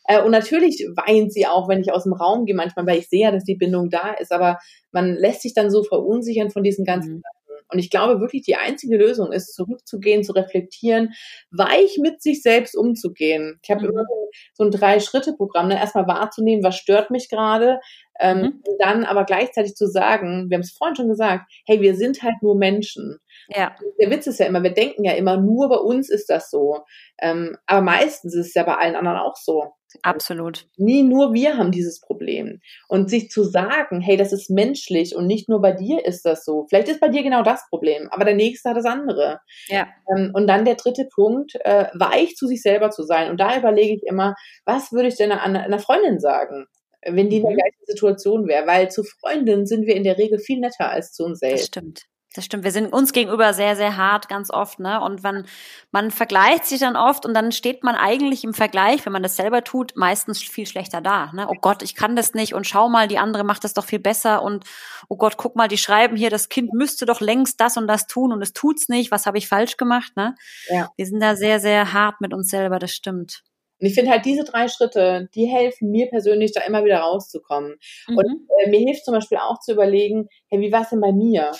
Äh, 0.05 0.21
und 0.21 0.31
natürlich 0.31 0.85
weint 0.95 1.31
sie 1.31 1.45
auch, 1.45 1.69
wenn 1.69 1.81
ich 1.81 1.93
aus 1.93 2.03
dem 2.03 2.13
Raum 2.13 2.45
gehe 2.45 2.55
manchmal, 2.55 2.85
weil 2.85 2.99
ich 2.99 3.09
sehe 3.09 3.23
ja, 3.23 3.31
dass 3.31 3.43
die 3.43 3.55
Bindung 3.55 3.89
da 3.89 4.11
ist, 4.13 4.31
aber 4.31 4.57
man 4.91 5.15
lässt 5.15 5.43
sich 5.43 5.53
dann 5.53 5.69
so 5.69 5.83
verunsichern 5.83 6.49
von 6.49 6.63
diesen 6.63 6.83
ganzen 6.83 7.15
mhm. 7.15 7.23
Und 7.71 7.79
ich 7.79 7.89
glaube 7.89 8.19
wirklich, 8.19 8.43
die 8.43 8.55
einzige 8.55 8.97
Lösung 8.97 9.31
ist, 9.31 9.55
zurückzugehen, 9.55 10.23
zu 10.23 10.33
reflektieren, 10.33 11.13
weich 11.51 11.97
mit 11.99 12.21
sich 12.21 12.41
selbst 12.41 12.75
umzugehen. 12.75 13.59
Ich 13.63 13.71
habe 13.71 13.83
mhm. 13.83 13.91
immer 13.91 14.05
so 14.53 14.63
ein 14.65 14.71
Drei-Schritte-Programm, 14.71 15.69
ne? 15.69 15.77
erstmal 15.77 16.07
wahrzunehmen, 16.07 16.63
was 16.63 16.75
stört 16.75 17.11
mich 17.11 17.29
gerade, 17.29 17.79
ähm, 18.21 18.41
mhm. 18.41 18.63
dann 18.79 19.03
aber 19.03 19.25
gleichzeitig 19.25 19.75
zu 19.75 19.87
sagen, 19.87 20.49
wir 20.49 20.55
haben 20.55 20.61
es 20.61 20.71
vorhin 20.71 20.95
schon 20.95 21.09
gesagt, 21.09 21.51
hey, 21.65 21.81
wir 21.81 21.95
sind 21.95 22.23
halt 22.23 22.35
nur 22.41 22.55
Menschen. 22.55 23.19
Ja. 23.49 23.75
Der 23.99 24.09
Witz 24.11 24.27
ist 24.27 24.39
ja 24.39 24.45
immer, 24.45 24.63
wir 24.63 24.73
denken 24.73 25.03
ja 25.03 25.13
immer, 25.13 25.37
nur 25.37 25.69
bei 25.69 25.77
uns 25.77 26.09
ist 26.09 26.29
das 26.29 26.49
so. 26.49 26.83
Ähm, 27.19 27.57
aber 27.65 27.81
meistens 27.81 28.35
ist 28.35 28.47
es 28.47 28.53
ja 28.53 28.63
bei 28.63 28.75
allen 28.75 28.95
anderen 28.95 29.17
auch 29.17 29.35
so. 29.35 29.73
Absolut. 30.03 30.67
Nie 30.77 31.03
nur 31.03 31.33
wir 31.33 31.57
haben 31.57 31.71
dieses 31.71 31.99
Problem. 31.99 32.61
Und 32.87 33.09
sich 33.09 33.29
zu 33.29 33.43
sagen, 33.43 33.99
hey, 33.99 34.15
das 34.15 34.31
ist 34.31 34.49
menschlich 34.49 35.15
und 35.15 35.27
nicht 35.27 35.49
nur 35.49 35.61
bei 35.61 35.73
dir 35.73 36.05
ist 36.05 36.25
das 36.25 36.45
so. 36.45 36.65
Vielleicht 36.69 36.87
ist 36.87 37.01
bei 37.01 37.09
dir 37.09 37.23
genau 37.23 37.43
das 37.43 37.67
Problem, 37.69 38.07
aber 38.11 38.23
der 38.23 38.35
nächste 38.35 38.69
hat 38.69 38.77
das 38.77 38.85
andere. 38.85 39.39
Ja. 39.67 39.87
Ähm, 40.15 40.31
und 40.33 40.47
dann 40.47 40.65
der 40.65 40.75
dritte 40.75 41.07
Punkt, 41.13 41.55
äh, 41.61 41.87
weich 41.93 42.35
zu 42.35 42.47
sich 42.47 42.61
selber 42.61 42.89
zu 42.89 43.03
sein. 43.03 43.29
Und 43.29 43.39
da 43.39 43.57
überlege 43.57 43.95
ich 43.95 44.03
immer, 44.05 44.35
was 44.65 44.91
würde 44.91 45.09
ich 45.09 45.17
denn 45.17 45.31
einer, 45.31 45.63
einer 45.63 45.79
Freundin 45.79 46.19
sagen? 46.19 46.67
Wenn 47.05 47.29
die 47.29 47.37
in 47.37 47.43
der 47.43 47.51
mhm. 47.51 47.57
gleichen 47.57 47.85
Situation 47.85 48.47
wäre, 48.47 48.67
weil 48.67 48.91
zu 48.91 49.03
Freundinnen 49.03 49.65
sind 49.65 49.85
wir 49.85 49.95
in 49.95 50.03
der 50.03 50.17
Regel 50.17 50.39
viel 50.39 50.59
netter 50.59 50.89
als 50.89 51.13
zu 51.13 51.23
uns 51.23 51.39
selbst. 51.39 51.61
Das 51.61 51.67
stimmt. 51.67 52.05
Das 52.33 52.45
stimmt. 52.45 52.63
Wir 52.63 52.71
sind 52.71 52.93
uns 52.93 53.11
gegenüber 53.11 53.53
sehr, 53.53 53.75
sehr 53.75 53.97
hart, 53.97 54.29
ganz 54.29 54.51
oft, 54.51 54.79
ne? 54.79 55.01
Und 55.01 55.21
wenn 55.21 55.45
man 55.91 56.11
vergleicht 56.11 56.65
sich 56.65 56.79
dann 56.79 56.95
oft 56.95 57.25
und 57.25 57.33
dann 57.33 57.51
steht 57.51 57.83
man 57.83 57.95
eigentlich 57.95 58.45
im 58.45 58.53
Vergleich, 58.53 59.05
wenn 59.05 59.11
man 59.11 59.23
das 59.23 59.35
selber 59.35 59.65
tut, 59.65 59.97
meistens 59.97 60.41
viel 60.41 60.65
schlechter 60.65 61.01
da. 61.01 61.33
Ne? 61.33 61.45
Oh 61.49 61.57
Gott, 61.59 61.83
ich 61.83 61.93
kann 61.93 62.15
das 62.15 62.33
nicht 62.33 62.53
und 62.53 62.65
schau 62.65 62.87
mal, 62.87 63.09
die 63.09 63.17
andere 63.17 63.43
macht 63.43 63.65
das 63.65 63.73
doch 63.73 63.83
viel 63.83 63.99
besser 63.99 64.43
und 64.43 64.63
oh 65.09 65.17
Gott, 65.17 65.35
guck 65.35 65.57
mal, 65.57 65.67
die 65.67 65.77
schreiben 65.77 66.15
hier, 66.15 66.29
das 66.29 66.47
Kind 66.47 66.73
müsste 66.73 67.05
doch 67.05 67.19
längst 67.19 67.59
das 67.59 67.75
und 67.75 67.87
das 67.87 68.07
tun 68.07 68.31
und 68.31 68.41
es 68.41 68.53
tut's 68.53 68.87
nicht. 68.87 69.11
Was 69.11 69.25
habe 69.25 69.37
ich 69.37 69.49
falsch 69.49 69.75
gemacht? 69.75 70.15
Ne? 70.15 70.35
Ja. 70.69 70.89
Wir 70.95 71.05
sind 71.05 71.19
da 71.19 71.35
sehr, 71.35 71.59
sehr 71.59 71.91
hart 71.91 72.21
mit 72.21 72.33
uns 72.33 72.47
selber. 72.47 72.79
Das 72.79 72.93
stimmt. 72.93 73.43
Und 73.81 73.87
ich 73.87 73.95
finde 73.95 74.11
halt 74.11 74.25
diese 74.25 74.43
drei 74.43 74.67
Schritte, 74.67 75.27
die 75.33 75.45
helfen 75.45 75.89
mir 75.89 76.07
persönlich, 76.07 76.51
da 76.53 76.61
immer 76.61 76.85
wieder 76.85 76.99
rauszukommen. 76.99 77.77
Mhm. 78.07 78.17
Und 78.17 78.47
äh, 78.59 78.69
mir 78.69 78.79
hilft 78.79 79.05
zum 79.05 79.15
Beispiel 79.15 79.39
auch 79.39 79.59
zu 79.59 79.73
überlegen, 79.73 80.27
hey, 80.49 80.61
wie 80.61 80.71
war 80.71 80.83
es 80.83 80.89
denn 80.89 81.01
bei 81.01 81.11
mir? 81.11 81.51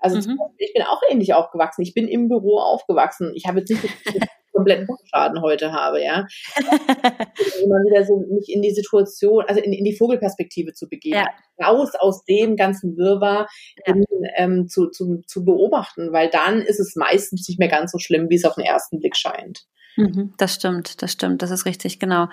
Also 0.00 0.16
mhm. 0.16 0.38
ich 0.58 0.72
bin 0.72 0.82
auch 0.82 1.00
ähnlich 1.08 1.34
aufgewachsen. 1.34 1.82
Ich 1.82 1.94
bin 1.94 2.08
im 2.08 2.28
Büro 2.28 2.58
aufgewachsen. 2.58 3.32
Ich 3.34 3.46
habe 3.46 3.60
jetzt 3.60 3.70
nicht 3.70 3.84
einen 3.84 4.28
kompletten 4.52 4.86
Kopfschaden 4.88 5.40
heute 5.40 5.72
habe, 5.72 6.02
ja. 6.02 6.26
immer 6.56 7.76
wieder 7.84 8.04
so 8.04 8.24
mich 8.28 8.48
in 8.48 8.62
die 8.62 8.72
Situation, 8.72 9.44
also 9.46 9.60
in, 9.60 9.72
in 9.72 9.84
die 9.84 9.96
Vogelperspektive 9.96 10.72
zu 10.72 10.88
begeben. 10.88 11.16
Ja. 11.16 11.28
Raus 11.64 11.94
aus 11.94 12.24
dem 12.24 12.56
ganzen 12.56 12.96
Wirrwarr 12.96 13.46
ja. 13.86 13.94
in, 13.94 14.04
ähm, 14.36 14.68
zu, 14.68 14.88
zu, 14.88 15.22
zu 15.26 15.44
beobachten, 15.44 16.12
weil 16.12 16.28
dann 16.28 16.62
ist 16.62 16.80
es 16.80 16.96
meistens 16.96 17.48
nicht 17.48 17.60
mehr 17.60 17.68
ganz 17.68 17.92
so 17.92 17.98
schlimm, 17.98 18.30
wie 18.30 18.36
es 18.36 18.44
auf 18.44 18.54
den 18.54 18.64
ersten 18.64 18.98
Blick 18.98 19.16
scheint. 19.16 19.66
Mhm, 19.98 20.32
das 20.36 20.54
stimmt, 20.54 21.02
das 21.02 21.10
stimmt, 21.10 21.42
das 21.42 21.50
ist 21.50 21.66
richtig, 21.66 21.98
genau. 21.98 22.28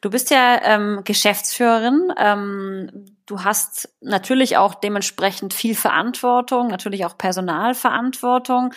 Du 0.00 0.10
bist 0.10 0.30
ja 0.30 0.60
ähm, 0.64 1.02
Geschäftsführerin. 1.04 2.12
Ähm, 2.18 3.06
du 3.26 3.44
hast 3.44 3.88
natürlich 4.00 4.56
auch 4.56 4.74
dementsprechend 4.74 5.54
viel 5.54 5.76
Verantwortung, 5.76 6.66
natürlich 6.66 7.04
auch 7.04 7.16
Personalverantwortung. 7.16 8.74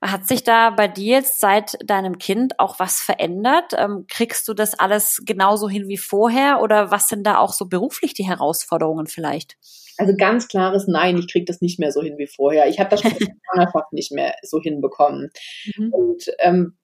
Hat 0.00 0.26
sich 0.26 0.44
da 0.44 0.70
bei 0.70 0.88
dir 0.88 1.16
jetzt 1.16 1.40
seit 1.40 1.76
deinem 1.84 2.16
Kind 2.16 2.58
auch 2.58 2.78
was 2.78 3.02
verändert? 3.02 3.74
Ähm, 3.76 4.06
kriegst 4.08 4.48
du 4.48 4.54
das 4.54 4.78
alles 4.78 5.20
genauso 5.26 5.68
hin 5.68 5.86
wie 5.86 5.98
vorher 5.98 6.62
oder 6.62 6.90
was 6.90 7.08
sind 7.08 7.24
da 7.26 7.36
auch 7.36 7.52
so 7.52 7.66
beruflich 7.66 8.14
die 8.14 8.26
Herausforderungen 8.26 9.06
vielleicht? 9.06 9.58
Also 9.98 10.14
ganz 10.16 10.48
klares 10.48 10.88
Nein, 10.88 11.18
ich 11.18 11.30
kriege 11.30 11.44
das 11.44 11.60
nicht 11.60 11.78
mehr 11.78 11.92
so 11.92 12.02
hin 12.02 12.16
wie 12.16 12.26
vorher. 12.26 12.66
Ich 12.66 12.80
habe 12.80 12.88
das 12.88 13.02
schon 13.02 13.12
einfach 13.50 13.92
nicht 13.92 14.10
mehr 14.10 14.34
so 14.42 14.58
hinbekommen. 14.58 15.30
Mhm. 15.76 15.92
Und 15.92 16.24
ähm, 16.38 16.78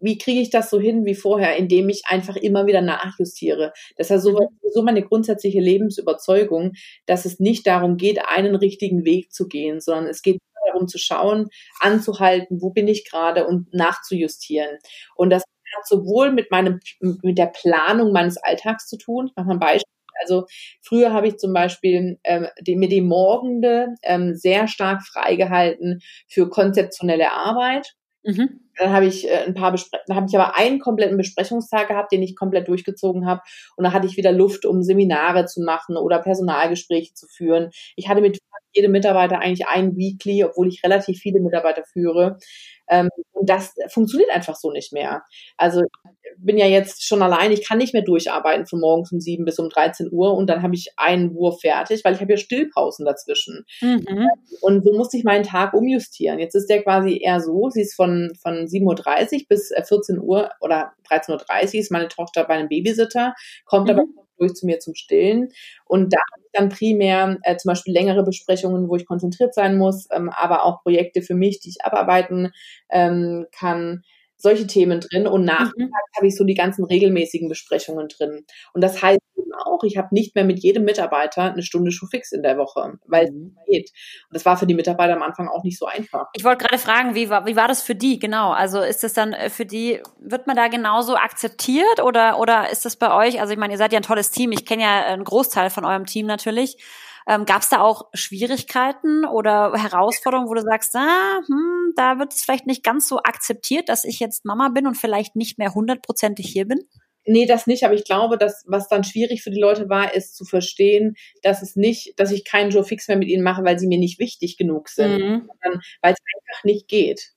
wie 0.00 0.18
kriege 0.18 0.40
ich 0.40 0.50
das 0.50 0.70
so 0.70 0.80
hin 0.80 1.04
wie 1.04 1.14
vorher, 1.14 1.56
indem 1.56 1.88
ich 1.88 2.02
einfach 2.06 2.36
immer 2.36 2.66
wieder 2.66 2.80
nachjustiere. 2.80 3.72
Das 3.96 4.10
ist 4.10 4.22
so, 4.22 4.32
mhm. 4.32 4.48
so 4.72 4.82
meine 4.82 5.02
grundsätzliche 5.02 5.60
Lebensüberzeugung, 5.60 6.72
dass 7.06 7.24
es 7.24 7.40
nicht 7.40 7.66
darum 7.66 7.96
geht, 7.96 8.20
einen 8.26 8.54
richtigen 8.54 9.04
Weg 9.04 9.32
zu 9.32 9.48
gehen, 9.48 9.80
sondern 9.80 10.06
es 10.06 10.22
geht 10.22 10.38
darum 10.66 10.88
zu 10.88 10.98
schauen, 10.98 11.48
anzuhalten, 11.80 12.60
wo 12.60 12.70
bin 12.70 12.88
ich 12.88 13.08
gerade 13.08 13.46
und 13.46 13.72
nachzujustieren. 13.72 14.78
Und 15.14 15.30
das 15.30 15.42
hat 15.76 15.86
sowohl 15.86 16.32
mit 16.32 16.50
meinem, 16.50 16.80
mit 17.00 17.38
der 17.38 17.46
Planung 17.46 18.12
meines 18.12 18.36
Alltags 18.36 18.88
zu 18.88 18.98
tun. 18.98 19.28
Ich 19.28 19.36
mache 19.36 19.46
mal 19.46 19.54
ein 19.54 19.60
Beispiel. 19.60 19.84
Also 20.22 20.46
früher 20.82 21.12
habe 21.12 21.28
ich 21.28 21.38
zum 21.38 21.52
Beispiel 21.52 22.18
ähm, 22.24 22.48
die, 22.60 22.76
mir 22.76 22.88
die 22.88 23.00
Morgende 23.00 23.94
ähm, 24.02 24.34
sehr 24.34 24.68
stark 24.68 25.02
freigehalten 25.02 26.00
für 26.28 26.50
konzeptionelle 26.50 27.32
Arbeit. 27.32 27.94
Mhm. 28.22 28.60
Dann 28.78 28.92
habe 28.92 29.06
ich 29.06 29.28
äh, 29.28 29.44
ein 29.46 29.54
paar 29.54 29.72
Bespre 29.72 29.98
dann 30.06 30.16
habe 30.16 30.26
ich 30.28 30.36
aber 30.36 30.56
einen 30.56 30.78
kompletten 30.78 31.16
Besprechungstag 31.16 31.88
gehabt, 31.88 32.12
den 32.12 32.22
ich 32.22 32.36
komplett 32.36 32.68
durchgezogen 32.68 33.26
habe. 33.26 33.40
Und 33.76 33.84
dann 33.84 33.92
hatte 33.92 34.06
ich 34.06 34.16
wieder 34.16 34.32
Luft, 34.32 34.64
um 34.64 34.82
Seminare 34.82 35.46
zu 35.46 35.62
machen 35.62 35.96
oder 35.96 36.18
Personalgespräche 36.18 37.14
zu 37.14 37.26
führen. 37.26 37.70
Ich 37.96 38.08
hatte 38.08 38.20
mit 38.20 38.38
jedem 38.72 38.92
Mitarbeiter 38.92 39.40
eigentlich 39.40 39.66
ein 39.66 39.96
Weekly, 39.96 40.44
obwohl 40.44 40.68
ich 40.68 40.84
relativ 40.84 41.18
viele 41.18 41.40
Mitarbeiter 41.40 41.82
führe. 41.84 42.38
Ähm, 42.88 43.08
und 43.32 43.48
das 43.48 43.74
funktioniert 43.88 44.30
einfach 44.30 44.56
so 44.56 44.70
nicht 44.70 44.92
mehr. 44.92 45.22
Also 45.56 45.82
bin 46.38 46.58
ja 46.58 46.66
jetzt 46.66 47.06
schon 47.06 47.22
allein, 47.22 47.52
ich 47.52 47.66
kann 47.66 47.78
nicht 47.78 47.94
mehr 47.94 48.02
durcharbeiten 48.02 48.66
von 48.66 48.80
morgens 48.80 49.12
um 49.12 49.20
sieben 49.20 49.44
bis 49.44 49.58
um 49.58 49.68
13 49.68 50.08
Uhr 50.10 50.34
und 50.34 50.48
dann 50.48 50.62
habe 50.62 50.74
ich 50.74 50.92
einen 50.96 51.34
Wurf 51.34 51.60
fertig, 51.60 52.04
weil 52.04 52.14
ich 52.14 52.20
habe 52.20 52.32
ja 52.32 52.36
Stillpausen 52.36 53.04
dazwischen. 53.04 53.64
Mhm. 53.80 54.28
Und 54.60 54.84
so 54.84 54.92
musste 54.92 55.16
ich 55.16 55.24
meinen 55.24 55.44
Tag 55.44 55.74
umjustieren. 55.74 56.38
Jetzt 56.38 56.54
ist 56.54 56.68
der 56.68 56.82
quasi 56.82 57.20
eher 57.22 57.40
so, 57.40 57.70
sie 57.70 57.82
ist 57.82 57.94
von, 57.94 58.32
von 58.42 58.66
7.30 58.70 59.42
Uhr 59.42 59.46
bis 59.48 59.72
14 59.88 60.16
äh, 60.16 60.18
Uhr 60.20 60.50
oder 60.60 60.92
13.30 61.08 61.30
Uhr 61.74 61.80
ist 61.80 61.90
meine 61.90 62.08
Tochter 62.08 62.44
bei 62.44 62.54
einem 62.54 62.68
Babysitter, 62.68 63.34
kommt 63.64 63.88
mhm. 63.88 63.92
aber 63.92 64.04
durch 64.38 64.54
zu 64.54 64.66
mir 64.66 64.78
zum 64.78 64.94
Stillen. 64.94 65.50
Und 65.84 66.12
da 66.12 66.18
habe 66.18 66.42
ich 66.44 66.50
dann 66.52 66.68
primär 66.70 67.38
äh, 67.42 67.56
zum 67.56 67.70
Beispiel 67.70 67.92
längere 67.92 68.24
Besprechungen, 68.24 68.88
wo 68.88 68.96
ich 68.96 69.06
konzentriert 69.06 69.54
sein 69.54 69.76
muss, 69.76 70.08
ähm, 70.10 70.30
aber 70.30 70.64
auch 70.64 70.82
Projekte 70.82 71.22
für 71.22 71.34
mich, 71.34 71.60
die 71.60 71.70
ich 71.70 71.84
abarbeiten 71.84 72.52
ähm, 72.90 73.46
kann 73.52 74.02
solche 74.40 74.66
Themen 74.66 75.00
drin 75.00 75.26
und 75.26 75.44
nachmittags 75.44 75.76
mhm. 75.76 76.16
habe 76.16 76.26
ich 76.26 76.36
so 76.36 76.44
die 76.44 76.54
ganzen 76.54 76.84
regelmäßigen 76.84 77.48
Besprechungen 77.48 78.08
drin. 78.08 78.44
Und 78.72 78.82
das 78.82 79.02
heißt 79.02 79.20
eben 79.36 79.52
auch, 79.54 79.82
ich 79.84 79.96
habe 79.96 80.08
nicht 80.12 80.34
mehr 80.34 80.44
mit 80.44 80.60
jedem 80.60 80.84
Mitarbeiter 80.84 81.52
eine 81.52 81.62
Stunde 81.62 81.92
Schuhfix 81.92 82.32
in 82.32 82.42
der 82.42 82.56
Woche, 82.56 82.98
weil 83.06 83.26
es 83.26 83.30
mhm. 83.30 83.56
geht. 83.66 83.90
Und 84.28 84.34
das 84.34 84.44
war 84.44 84.56
für 84.56 84.66
die 84.66 84.74
Mitarbeiter 84.74 85.14
am 85.14 85.22
Anfang 85.22 85.48
auch 85.48 85.64
nicht 85.64 85.78
so 85.78 85.86
einfach. 85.86 86.26
Ich 86.34 86.44
wollte 86.44 86.64
gerade 86.64 86.78
fragen, 86.78 87.14
wie 87.14 87.28
war, 87.30 87.46
wie 87.46 87.56
war 87.56 87.68
das 87.68 87.82
für 87.82 87.94
die? 87.94 88.18
Genau. 88.18 88.50
Also 88.52 88.80
ist 88.80 89.02
das 89.02 89.12
dann 89.12 89.32
äh, 89.32 89.50
für 89.50 89.66
die, 89.66 90.00
wird 90.18 90.46
man 90.46 90.56
da 90.56 90.68
genauso 90.68 91.16
akzeptiert 91.16 92.02
oder, 92.02 92.38
oder 92.38 92.70
ist 92.70 92.84
das 92.84 92.96
bei 92.96 93.12
euch? 93.14 93.40
Also 93.40 93.52
ich 93.52 93.58
meine, 93.58 93.74
ihr 93.74 93.78
seid 93.78 93.92
ja 93.92 93.98
ein 93.98 94.04
tolles 94.04 94.30
Team. 94.30 94.52
Ich 94.52 94.64
kenne 94.64 94.82
ja 94.82 95.04
einen 95.06 95.24
Großteil 95.24 95.70
von 95.70 95.84
eurem 95.84 96.06
Team 96.06 96.26
natürlich. 96.26 96.76
Ähm, 97.30 97.46
Gab 97.46 97.62
es 97.62 97.68
da 97.68 97.80
auch 97.80 98.08
Schwierigkeiten 98.12 99.24
oder 99.24 99.72
Herausforderungen, 99.74 100.48
wo 100.48 100.54
du 100.54 100.62
sagst, 100.62 100.96
ah, 100.96 101.40
hm, 101.46 101.92
da 101.94 102.18
wird 102.18 102.32
es 102.32 102.42
vielleicht 102.42 102.66
nicht 102.66 102.82
ganz 102.82 103.06
so 103.06 103.18
akzeptiert, 103.18 103.88
dass 103.88 104.04
ich 104.04 104.18
jetzt 104.18 104.44
Mama 104.44 104.68
bin 104.70 104.88
und 104.88 104.96
vielleicht 104.96 105.36
nicht 105.36 105.56
mehr 105.56 105.72
hundertprozentig 105.72 106.48
hier 106.48 106.66
bin? 106.66 106.80
Nee, 107.26 107.46
das 107.46 107.68
nicht, 107.68 107.84
aber 107.84 107.94
ich 107.94 108.04
glaube, 108.04 108.36
dass 108.36 108.64
was 108.66 108.88
dann 108.88 109.04
schwierig 109.04 109.42
für 109.42 109.50
die 109.50 109.60
Leute 109.60 109.88
war, 109.88 110.12
ist 110.12 110.34
zu 110.34 110.44
verstehen, 110.44 111.14
dass 111.42 111.62
es 111.62 111.76
nicht, 111.76 112.18
dass 112.18 112.32
ich 112.32 112.44
keinen 112.44 112.70
Joe 112.70 112.82
Fix 112.82 113.06
mehr 113.06 113.16
mit 113.18 113.28
ihnen 113.28 113.44
mache, 113.44 113.62
weil 113.62 113.78
sie 113.78 113.86
mir 113.86 113.98
nicht 113.98 114.18
wichtig 114.18 114.56
genug 114.56 114.88
sind, 114.88 115.18
mhm. 115.20 115.48
sondern 115.62 115.80
weil 116.02 116.14
es 116.14 116.18
einfach 116.18 116.64
nicht 116.64 116.88
geht. 116.88 117.30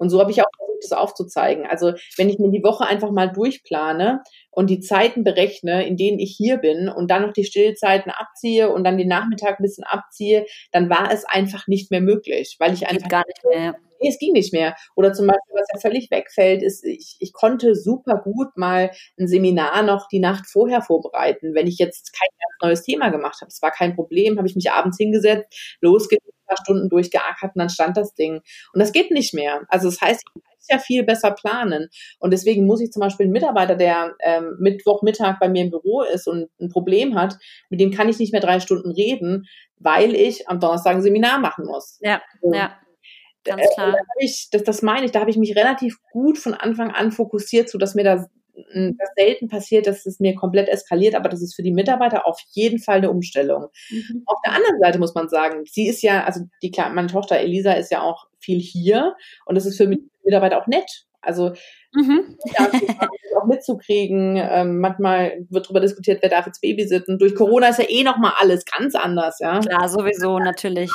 Und 0.00 0.08
so 0.08 0.18
habe 0.18 0.30
ich 0.30 0.40
auch 0.40 0.48
versucht, 0.56 0.82
das 0.82 0.92
aufzuzeigen. 0.92 1.66
Also 1.66 1.92
wenn 2.16 2.30
ich 2.30 2.38
mir 2.38 2.50
die 2.50 2.64
Woche 2.64 2.86
einfach 2.86 3.10
mal 3.10 3.30
durchplane 3.30 4.22
und 4.50 4.70
die 4.70 4.80
Zeiten 4.80 5.24
berechne, 5.24 5.86
in 5.86 5.98
denen 5.98 6.18
ich 6.18 6.34
hier 6.36 6.56
bin 6.56 6.88
und 6.88 7.10
dann 7.10 7.22
noch 7.22 7.34
die 7.34 7.44
Stillzeiten 7.44 8.10
abziehe 8.10 8.70
und 8.70 8.82
dann 8.84 8.96
den 8.96 9.08
Nachmittag 9.08 9.60
ein 9.60 9.62
bisschen 9.62 9.84
abziehe, 9.84 10.46
dann 10.72 10.88
war 10.88 11.12
es 11.12 11.26
einfach 11.26 11.66
nicht 11.66 11.90
mehr 11.90 12.00
möglich, 12.00 12.56
weil 12.58 12.72
ich 12.72 12.88
einfach 12.88 13.08
gar 13.08 13.24
nicht 13.26 13.44
mehr. 13.44 13.74
Nee, 14.00 14.08
es 14.08 14.18
ging 14.18 14.32
nicht 14.32 14.54
mehr. 14.54 14.74
Oder 14.96 15.12
zum 15.12 15.26
Beispiel, 15.26 15.54
was 15.54 15.66
ja 15.74 15.80
völlig 15.80 16.10
wegfällt, 16.10 16.62
ist, 16.62 16.82
ich, 16.82 17.16
ich 17.20 17.34
konnte 17.34 17.74
super 17.74 18.16
gut 18.24 18.56
mal 18.56 18.90
ein 19.18 19.28
Seminar 19.28 19.82
noch 19.82 20.08
die 20.08 20.20
Nacht 20.20 20.46
vorher 20.46 20.80
vorbereiten, 20.80 21.54
wenn 21.54 21.66
ich 21.66 21.76
jetzt 21.76 22.16
kein 22.18 22.28
neues 22.62 22.82
Thema 22.82 23.10
gemacht 23.10 23.42
habe. 23.42 23.48
Es 23.48 23.60
war 23.60 23.70
kein 23.70 23.94
Problem, 23.94 24.38
habe 24.38 24.48
ich 24.48 24.56
mich 24.56 24.70
abends 24.70 24.96
hingesetzt, 24.96 25.76
losgelegt, 25.82 26.24
paar 26.50 26.58
Stunden 26.62 26.88
durchgeackert 26.88 27.54
und 27.54 27.58
dann 27.58 27.68
stand 27.68 27.96
das 27.96 28.14
Ding. 28.14 28.40
Und 28.72 28.80
das 28.80 28.92
geht 28.92 29.10
nicht 29.10 29.34
mehr. 29.34 29.62
Also 29.68 29.88
das 29.88 30.00
heißt, 30.00 30.22
ich 30.22 30.34
muss 30.34 30.66
ja 30.70 30.78
viel 30.78 31.04
besser 31.04 31.30
planen. 31.32 31.88
Und 32.18 32.32
deswegen 32.32 32.66
muss 32.66 32.80
ich 32.80 32.90
zum 32.90 33.00
Beispiel 33.00 33.24
einen 33.24 33.32
Mitarbeiter, 33.32 33.76
der 33.76 34.14
ähm, 34.20 34.56
Mittwochmittag 34.58 35.38
bei 35.40 35.48
mir 35.48 35.62
im 35.62 35.70
Büro 35.70 36.02
ist 36.02 36.26
und 36.26 36.48
ein 36.60 36.68
Problem 36.68 37.14
hat, 37.14 37.36
mit 37.70 37.80
dem 37.80 37.90
kann 37.90 38.08
ich 38.08 38.18
nicht 38.18 38.32
mehr 38.32 38.42
drei 38.42 38.60
Stunden 38.60 38.90
reden, 38.90 39.46
weil 39.78 40.14
ich 40.14 40.48
am 40.48 40.60
Donnerstag 40.60 40.96
ein 40.96 41.02
Seminar 41.02 41.38
machen 41.38 41.64
muss. 41.64 41.98
Ja, 42.00 42.20
und, 42.40 42.54
ja. 42.54 42.76
Ganz 43.44 43.62
äh, 43.62 43.74
klar. 43.74 43.94
Äh, 43.94 44.24
ich, 44.24 44.48
das, 44.52 44.64
das 44.64 44.82
meine 44.82 45.06
ich, 45.06 45.12
da 45.12 45.20
habe 45.20 45.30
ich 45.30 45.38
mich 45.38 45.56
relativ 45.56 45.98
gut 46.12 46.38
von 46.38 46.54
Anfang 46.54 46.90
an 46.90 47.10
fokussiert, 47.10 47.70
so 47.70 47.78
dass 47.78 47.94
mir 47.94 48.04
da 48.04 48.26
das 48.98 49.08
selten 49.16 49.48
passiert, 49.48 49.86
dass 49.86 50.06
es 50.06 50.20
mir 50.20 50.34
komplett 50.34 50.68
eskaliert, 50.68 51.14
aber 51.14 51.28
das 51.28 51.42
ist 51.42 51.54
für 51.54 51.62
die 51.62 51.72
Mitarbeiter 51.72 52.26
auf 52.26 52.40
jeden 52.52 52.78
Fall 52.78 52.98
eine 52.98 53.10
Umstellung. 53.10 53.68
Mhm. 53.90 54.22
Auf 54.26 54.38
der 54.44 54.54
anderen 54.54 54.80
Seite 54.80 54.98
muss 54.98 55.14
man 55.14 55.28
sagen, 55.28 55.64
sie 55.66 55.88
ist 55.88 56.02
ja, 56.02 56.24
also 56.24 56.40
die 56.62 56.72
meine 56.92 57.08
Tochter 57.08 57.38
Elisa 57.38 57.72
ist 57.72 57.90
ja 57.90 58.02
auch 58.02 58.26
viel 58.38 58.58
hier 58.58 59.14
und 59.46 59.54
das 59.54 59.66
ist 59.66 59.76
für 59.76 59.88
Mitarbeiter 60.24 60.60
auch 60.60 60.66
nett. 60.66 61.06
Also 61.22 61.52
mhm. 61.92 62.38
auch 63.40 63.46
mitzukriegen. 63.46 64.36
Ähm, 64.36 64.80
manchmal 64.80 65.46
wird 65.50 65.66
darüber 65.66 65.80
diskutiert, 65.80 66.22
wer 66.22 66.30
darf 66.30 66.46
jetzt 66.46 66.60
babysitten. 66.60 67.18
Durch 67.18 67.34
Corona 67.34 67.68
ist 67.68 67.78
ja 67.78 67.88
eh 67.88 68.02
noch 68.02 68.18
mal 68.18 68.34
alles 68.38 68.64
ganz 68.64 68.94
anders, 68.94 69.38
ja. 69.40 69.60
Klar, 69.60 69.88
sowieso 69.88 70.38
natürlich. 70.38 70.90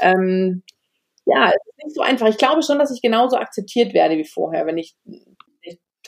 Ähm, 0.00 0.62
ja, 1.26 1.48
es 1.48 1.66
ist 1.66 1.84
nicht 1.84 1.94
so 1.94 2.02
einfach. 2.02 2.28
Ich 2.28 2.38
glaube 2.38 2.62
schon, 2.62 2.78
dass 2.78 2.90
ich 2.90 3.02
genauso 3.02 3.36
akzeptiert 3.36 3.92
werde 3.92 4.16
wie 4.16 4.24
vorher, 4.24 4.66
wenn 4.66 4.78
ich 4.78 4.96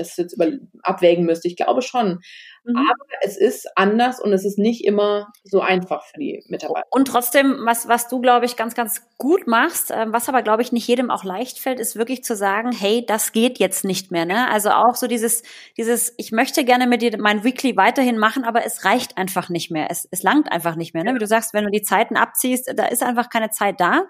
das 0.01 0.17
jetzt 0.17 0.33
über, 0.35 0.49
abwägen 0.83 1.25
müsste. 1.25 1.49
Ich 1.49 1.57
glaube 1.57 1.83
schon. 1.83 2.21
Mhm. 2.65 2.77
Aber 2.77 3.05
es 3.23 3.37
ist 3.37 3.69
anders 3.77 4.21
und 4.21 4.33
es 4.33 4.45
ist 4.45 4.59
nicht 4.59 4.85
immer 4.85 5.29
so 5.45 5.61
einfach 5.61 6.05
für 6.05 6.19
die 6.19 6.45
Mitarbeiter. 6.49 6.87
Und 6.91 7.09
trotzdem, 7.09 7.61
was, 7.65 7.89
was 7.89 8.09
du, 8.09 8.21
glaube 8.21 8.47
ich, 8.47 8.57
ganz, 8.57 8.75
ganz 8.75 9.03
gut 9.19 9.47
machst, 9.47 9.91
äh, 9.91 10.07
was 10.09 10.29
aber, 10.29 10.43
glaube 10.43 10.63
ich, 10.63 10.73
nicht 10.73 10.87
jedem 10.87 11.11
auch 11.11 11.25
leicht 11.25 11.59
fällt, 11.59 11.81
ist 11.81 11.97
wirklich 11.97 12.25
zu 12.25 12.37
sagen, 12.37 12.73
hey, 12.73 13.05
das 13.07 13.33
geht 13.33 13.59
jetzt 13.59 13.85
nicht 13.85 14.11
mehr. 14.11 14.25
Ne? 14.25 14.49
Also 14.49 14.71
auch 14.71 14.95
so 14.95 15.07
dieses, 15.07 15.43
dieses, 15.77 16.15
ich 16.19 16.33
möchte 16.33 16.65
gerne 16.65 16.87
mit 16.87 17.03
dir 17.03 17.17
mein 17.19 17.45
Weekly 17.45 17.77
weiterhin 17.77 18.19
machen, 18.19 18.45
aber 18.45 18.65
es 18.65 18.85
reicht 18.85 19.17
einfach 19.17 19.49
nicht 19.49 19.71
mehr. 19.71 19.89
Es, 19.91 20.07
es 20.11 20.23
langt 20.23 20.53
einfach 20.53 20.77
nicht 20.77 20.95
mehr. 20.95 21.05
Ne? 21.05 21.15
Wie 21.15 21.19
du 21.19 21.27
sagst, 21.27 21.55
wenn 21.55 21.65
du 21.65 21.71
die 21.71 21.83
Zeiten 21.83 22.17
abziehst, 22.17 22.73
da 22.77 22.87
ist 22.87 23.03
einfach 23.03 23.31
keine 23.31 23.51
Zeit 23.51 23.81
da. 23.81 24.05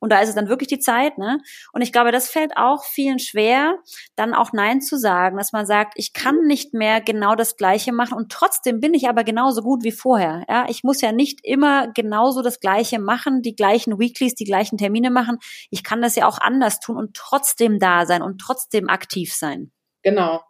Und 0.00 0.10
da 0.10 0.20
ist 0.20 0.30
es 0.30 0.34
dann 0.34 0.48
wirklich 0.48 0.68
die 0.68 0.78
Zeit, 0.78 1.18
ne? 1.18 1.38
Und 1.72 1.82
ich 1.82 1.92
glaube, 1.92 2.12
das 2.12 2.28
fällt 2.28 2.56
auch 2.56 2.84
vielen 2.84 3.18
schwer, 3.18 3.78
dann 4.16 4.34
auch 4.34 4.52
Nein 4.52 4.80
zu 4.80 4.96
sagen, 4.96 5.36
dass 5.36 5.52
man 5.52 5.66
sagt, 5.66 5.94
ich 5.96 6.12
kann 6.12 6.46
nicht 6.46 6.74
mehr 6.74 7.00
genau 7.00 7.34
das 7.34 7.56
Gleiche 7.56 7.81
machen 7.90 8.16
und 8.16 8.30
trotzdem 8.30 8.78
bin 8.78 8.94
ich 8.94 9.08
aber 9.08 9.24
genauso 9.24 9.62
gut 9.62 9.82
wie 9.82 9.90
vorher. 9.90 10.44
Ja, 10.48 10.66
ich 10.68 10.84
muss 10.84 11.00
ja 11.00 11.10
nicht 11.10 11.40
immer 11.42 11.88
genauso 11.88 12.42
das 12.42 12.60
Gleiche 12.60 13.00
machen, 13.00 13.42
die 13.42 13.56
gleichen 13.56 13.98
Weeklies, 13.98 14.36
die 14.36 14.44
gleichen 14.44 14.78
Termine 14.78 15.10
machen. 15.10 15.38
Ich 15.70 15.82
kann 15.82 16.00
das 16.00 16.14
ja 16.14 16.28
auch 16.28 16.38
anders 16.38 16.78
tun 16.78 16.96
und 16.96 17.14
trotzdem 17.16 17.80
da 17.80 18.06
sein 18.06 18.22
und 18.22 18.40
trotzdem 18.40 18.88
aktiv 18.88 19.34
sein. 19.34 19.72
Genau 20.04 20.42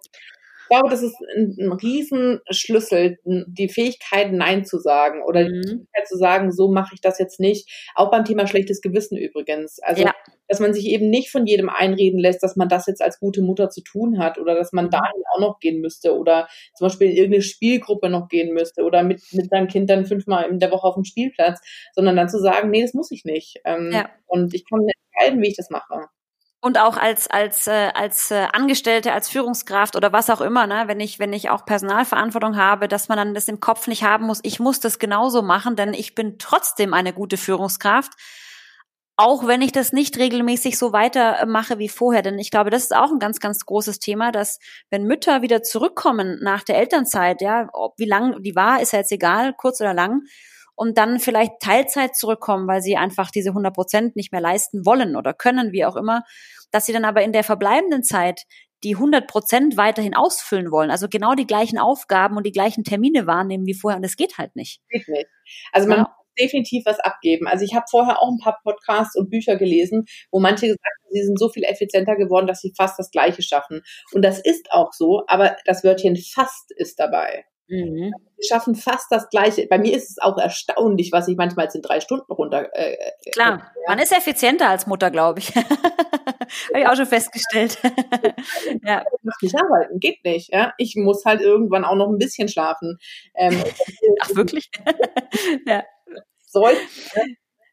glaube, 0.73 0.89
das 0.89 1.03
ist 1.03 1.17
ein, 1.37 1.57
ein 1.59 1.73
Riesenschlüssel, 1.73 3.19
die 3.25 3.69
Fähigkeit, 3.69 4.33
Nein 4.33 4.65
zu 4.65 4.79
sagen 4.79 5.23
oder 5.23 5.43
mhm. 5.43 5.49
die 5.49 5.69
Fähigkeit 5.69 6.09
zu 6.09 6.17
sagen, 6.17 6.51
so 6.51 6.71
mache 6.71 6.95
ich 6.95 7.01
das 7.01 7.19
jetzt 7.19 7.41
nicht. 7.41 7.71
Auch 7.95 8.11
beim 8.11 8.25
Thema 8.25 8.47
schlechtes 8.47 8.81
Gewissen 8.81 9.19
übrigens. 9.19 9.79
Also, 9.81 10.05
ja. 10.05 10.15
dass 10.49 10.61
man 10.61 10.73
sich 10.73 10.87
eben 10.87 11.11
nicht 11.11 11.31
von 11.31 11.47
jedem 11.47 11.69
einreden 11.69 12.19
lässt, 12.19 12.43
dass 12.43 12.57
man 12.57 12.69
das 12.69 12.87
jetzt 12.87 13.03
als 13.03 13.21
gute 13.21 13.43
Mutter 13.43 13.69
zu 13.69 13.83
tun 13.83 14.19
hat 14.19 14.39
oder 14.39 14.55
dass 14.55 14.73
man 14.73 14.87
mhm. 14.87 14.91
dahin 14.91 15.23
auch 15.35 15.41
noch 15.41 15.59
gehen 15.61 15.81
müsste 15.81 16.17
oder 16.17 16.49
zum 16.75 16.87
Beispiel 16.87 17.11
in 17.11 17.17
irgendeine 17.17 17.43
Spielgruppe 17.43 18.09
noch 18.09 18.29
gehen 18.29 18.55
müsste 18.55 18.85
oder 18.85 19.03
mit, 19.03 19.21
mit 19.33 19.51
seinem 19.51 19.69
Kind 19.69 19.91
dann 19.91 20.07
fünfmal 20.07 20.49
in 20.49 20.59
der 20.59 20.71
Woche 20.71 20.87
auf 20.87 20.95
dem 20.95 21.05
Spielplatz, 21.05 21.61
sondern 21.95 22.17
dann 22.17 22.31
zu 22.31 22.39
sagen, 22.39 22.71
nee, 22.71 22.83
das 22.83 22.95
muss 22.95 23.11
ich 23.11 23.25
nicht. 23.25 23.61
Ähm, 23.67 23.91
ja. 23.93 24.09
Und 24.27 24.55
ich 24.55 24.65
kann 24.69 24.81
entscheiden, 24.81 25.43
wie 25.43 25.49
ich 25.49 25.57
das 25.57 25.69
mache 25.69 26.09
und 26.63 26.79
auch 26.79 26.97
als 26.97 27.29
als 27.29 27.67
äh, 27.67 27.91
als 27.95 28.31
äh, 28.31 28.47
Angestellte, 28.53 29.13
als 29.13 29.29
Führungskraft 29.29 29.97
oder 29.97 30.13
was 30.13 30.31
auch 30.31 30.41
immer, 30.41 30.67
ne, 30.69 30.85
wenn 30.87 31.01
ich 31.01 31.19
wenn 31.19 31.33
ich 31.33 31.51
auch 31.51 31.67
Personalverantwortung 31.67 32.57
habe, 32.57 32.89
dass 32.89 33.09
man 33.09 33.19
dann 33.19 33.35
das 33.35 33.49
im 33.49 33.61
Kopf 33.61 33.89
nicht 33.89 34.05
haben 34.05 34.27
muss, 34.27 34.41
ich 34.45 34.61
muss 34.61 34.81
das 34.81 34.99
genauso 35.01 35.43
machen, 35.43 35.77
denn 35.77 35.93
ich 35.93 36.15
bin 36.15 36.39
trotzdem 36.39 36.95
eine 36.95 37.13
gute 37.13 37.37
Führungskraft, 37.37 38.13
auch 39.17 39.47
wenn 39.47 39.61
ich 39.61 39.73
das 39.73 39.93
nicht 39.93 40.17
regelmäßig 40.19 40.79
so 40.79 40.93
weitermache 40.93 41.79
wie 41.79 41.89
vorher, 41.89 42.23
denn 42.23 42.39
ich 42.39 42.51
glaube, 42.53 42.71
das 42.71 42.85
ist 42.85 42.95
auch 42.97 43.11
ein 43.11 43.19
ganz 43.19 43.41
ganz 43.41 43.67
großes 43.67 43.99
Thema, 43.99 44.31
dass 44.33 44.59
wenn 44.91 45.05
Mütter 45.05 45.43
wieder 45.43 45.63
zurückkommen 45.65 46.39
nach 46.43 46.63
der 46.63 46.79
Elternzeit, 46.79 47.41
ja, 47.43 47.69
ob 47.73 47.99
wie 47.99 48.07
lang 48.07 48.41
die 48.43 48.55
war, 48.55 48.81
ist 48.81 48.93
ja 48.93 49.01
jetzt 49.01 49.13
egal, 49.13 49.53
kurz 49.55 49.81
oder 49.81 49.95
lang, 49.95 50.23
und 50.83 50.99
dann 50.99 51.21
vielleicht 51.21 51.53
Teilzeit 51.61 52.17
zurückkommen, 52.17 52.67
weil 52.67 52.83
sie 52.83 52.97
einfach 52.97 53.31
diese 53.31 53.51
100 53.51 53.73
Prozent 53.73 54.17
nicht 54.17 54.33
mehr 54.33 54.41
leisten 54.41 54.85
wollen 54.85 55.15
oder 55.15 55.33
können, 55.33 55.71
wie 55.71 55.85
auch 55.85 55.95
immer, 55.95 56.25
dass 56.73 56.87
sie 56.87 56.93
dann 56.93 57.05
aber 57.05 57.23
in 57.23 57.33
der 57.33 57.45
verbleibenden 57.45 58.03
Zeit 58.03 58.43
die 58.83 58.97
100 58.97 59.29
Prozent 59.29 59.77
weiterhin 59.77 60.17
ausfüllen 60.17 60.73
wollen. 60.73 60.91
Also 60.91 61.07
genau 61.09 61.35
die 61.35 61.47
gleichen 61.47 61.79
Aufgaben 61.79 62.37
und 62.37 62.45
die 62.45 62.51
gleichen 62.51 62.83
Termine 62.83 63.29
wahrnehmen 63.29 63.65
wie 63.65 63.79
vorher. 63.79 63.95
Und 63.95 64.03
das 64.03 64.17
geht 64.17 64.39
halt 64.39 64.57
nicht. 64.57 64.81
Geht 64.89 65.07
nicht. 65.07 65.29
Also 65.71 65.89
man 65.89 65.99
ja 65.99 66.17
definitiv 66.41 66.85
was 66.87 66.99
abgeben. 66.99 67.47
Also 67.47 67.65
ich 67.65 67.75
habe 67.75 67.85
vorher 67.91 68.21
auch 68.21 68.31
ein 68.31 68.43
paar 68.43 68.59
Podcasts 68.65 69.15
und 69.17 69.29
Bücher 69.29 69.57
gelesen, 69.57 70.07
wo 70.31 70.41
manche 70.41 70.67
gesagt 70.67 70.81
haben, 70.83 71.13
sie 71.13 71.25
sind 71.25 71.39
so 71.39 71.51
viel 71.51 71.63
effizienter 71.63 72.17
geworden, 72.17 72.47
dass 72.47 72.61
sie 72.61 72.73
fast 72.75 72.99
das 72.99 73.11
Gleiche 73.11 73.43
schaffen. 73.43 73.83
Und 74.13 74.23
das 74.23 74.41
ist 74.41 74.73
auch 74.73 74.93
so, 74.95 75.23
aber 75.27 75.57
das 75.67 75.85
Wörtchen 75.85 76.17
fast 76.17 76.73
ist 76.77 76.99
dabei. 76.99 77.45
Mhm. 77.73 78.13
Wir 78.37 78.47
schaffen 78.49 78.75
fast 78.75 79.07
das 79.11 79.29
Gleiche. 79.31 79.67
Bei 79.67 79.79
mir 79.79 79.97
ist 79.97 80.11
es 80.11 80.19
auch 80.19 80.37
erstaunlich, 80.37 81.13
was 81.13 81.29
ich 81.29 81.37
manchmal 81.37 81.69
in 81.73 81.83
drei 81.83 82.01
Stunden 82.01 82.31
runter. 82.33 82.69
Äh, 82.75 82.95
äh 82.95 83.31
Klar, 83.31 83.73
äh, 83.75 83.89
man 83.89 83.99
ist 83.99 84.13
effizienter 84.13 84.69
als 84.69 84.87
Mutter, 84.87 85.11
glaube 85.11 85.41
ich. 85.41 85.55
Habe 85.57 86.81
ich 86.81 86.87
auch 86.87 86.97
schon 86.97 87.07
festgestellt. 87.07 87.79
ja. 88.85 89.03
Ich 89.03 89.25
muss 89.25 89.35
nicht 89.41 89.57
arbeiten, 89.57 90.01
geht 90.01 90.25
nicht. 90.25 90.53
Ja? 90.53 90.75
Ich 90.77 90.97
muss 90.97 91.25
halt 91.25 91.41
irgendwann 91.41 91.85
auch 91.85 91.97
noch 91.97 92.09
ein 92.09 92.19
bisschen 92.19 92.49
schlafen. 92.49 92.99
Ähm, 93.35 93.63
Ach, 94.21 94.35
wirklich? 94.35 94.71
ja 95.67 95.83
sollte. 96.53 96.81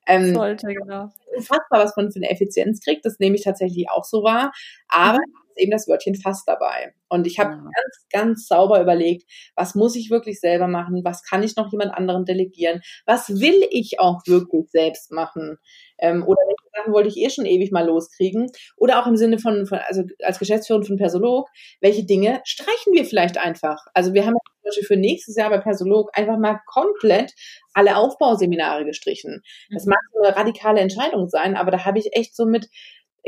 Ähm, 0.08 0.34
sollte, 0.34 0.68
genau. 0.68 1.10
Unfassbar, 1.36 1.84
was 1.84 1.96
man 1.96 2.12
für 2.12 2.18
eine 2.18 2.32
Effizienz 2.32 2.82
kriegt, 2.82 3.06
das 3.06 3.20
nehme 3.20 3.36
ich 3.36 3.44
tatsächlich 3.44 3.89
auch 3.91 4.03
so 4.03 4.24
wahr. 4.24 4.51
Aber 4.88 5.20
mhm. 5.20 5.34
Eben 5.59 5.71
das 5.71 5.87
Wörtchen 5.87 6.15
fast 6.15 6.47
dabei. 6.47 6.93
Und 7.09 7.27
ich 7.27 7.39
habe 7.39 7.51
ja. 7.51 7.57
ganz, 7.57 8.07
ganz 8.11 8.47
sauber 8.47 8.81
überlegt, 8.81 9.23
was 9.55 9.75
muss 9.75 9.95
ich 9.95 10.09
wirklich 10.09 10.39
selber 10.39 10.67
machen? 10.67 11.01
Was 11.03 11.23
kann 11.23 11.43
ich 11.43 11.55
noch 11.55 11.71
jemand 11.71 11.93
anderen 11.93 12.25
delegieren? 12.25 12.81
Was 13.05 13.39
will 13.39 13.65
ich 13.71 13.99
auch 13.99 14.21
wirklich 14.27 14.69
selbst 14.69 15.11
machen? 15.11 15.57
Ähm, 15.97 16.23
oder 16.23 16.39
welche 16.47 16.69
Sachen 16.75 16.93
wollte 16.93 17.09
ich 17.09 17.17
eh 17.17 17.29
schon 17.29 17.45
ewig 17.45 17.71
mal 17.71 17.85
loskriegen? 17.85 18.47
Oder 18.77 19.01
auch 19.01 19.07
im 19.07 19.17
Sinne 19.17 19.39
von, 19.39 19.65
von 19.65 19.79
also 19.79 20.03
als 20.23 20.39
Geschäftsführerin 20.39 20.85
von 20.85 20.97
Persolog, 20.97 21.49
welche 21.81 22.05
Dinge 22.05 22.41
streichen 22.45 22.93
wir 22.93 23.05
vielleicht 23.05 23.37
einfach? 23.37 23.79
Also 23.93 24.13
wir 24.13 24.25
haben 24.25 24.35
zum 24.35 24.63
Beispiel 24.63 24.85
für 24.85 24.97
nächstes 24.97 25.35
Jahr 25.35 25.49
bei 25.49 25.57
Persolog 25.57 26.09
einfach 26.13 26.37
mal 26.37 26.59
komplett 26.65 27.33
alle 27.73 27.97
Aufbauseminare 27.97 28.85
gestrichen. 28.85 29.41
Das 29.71 29.85
mhm. 29.85 29.91
mag 29.91 29.99
so 30.13 30.21
eine 30.21 30.35
radikale 30.35 30.79
Entscheidung 30.79 31.27
sein, 31.27 31.55
aber 31.55 31.71
da 31.71 31.85
habe 31.85 31.99
ich 31.99 32.09
echt 32.13 32.35
so 32.35 32.45
mit 32.45 32.69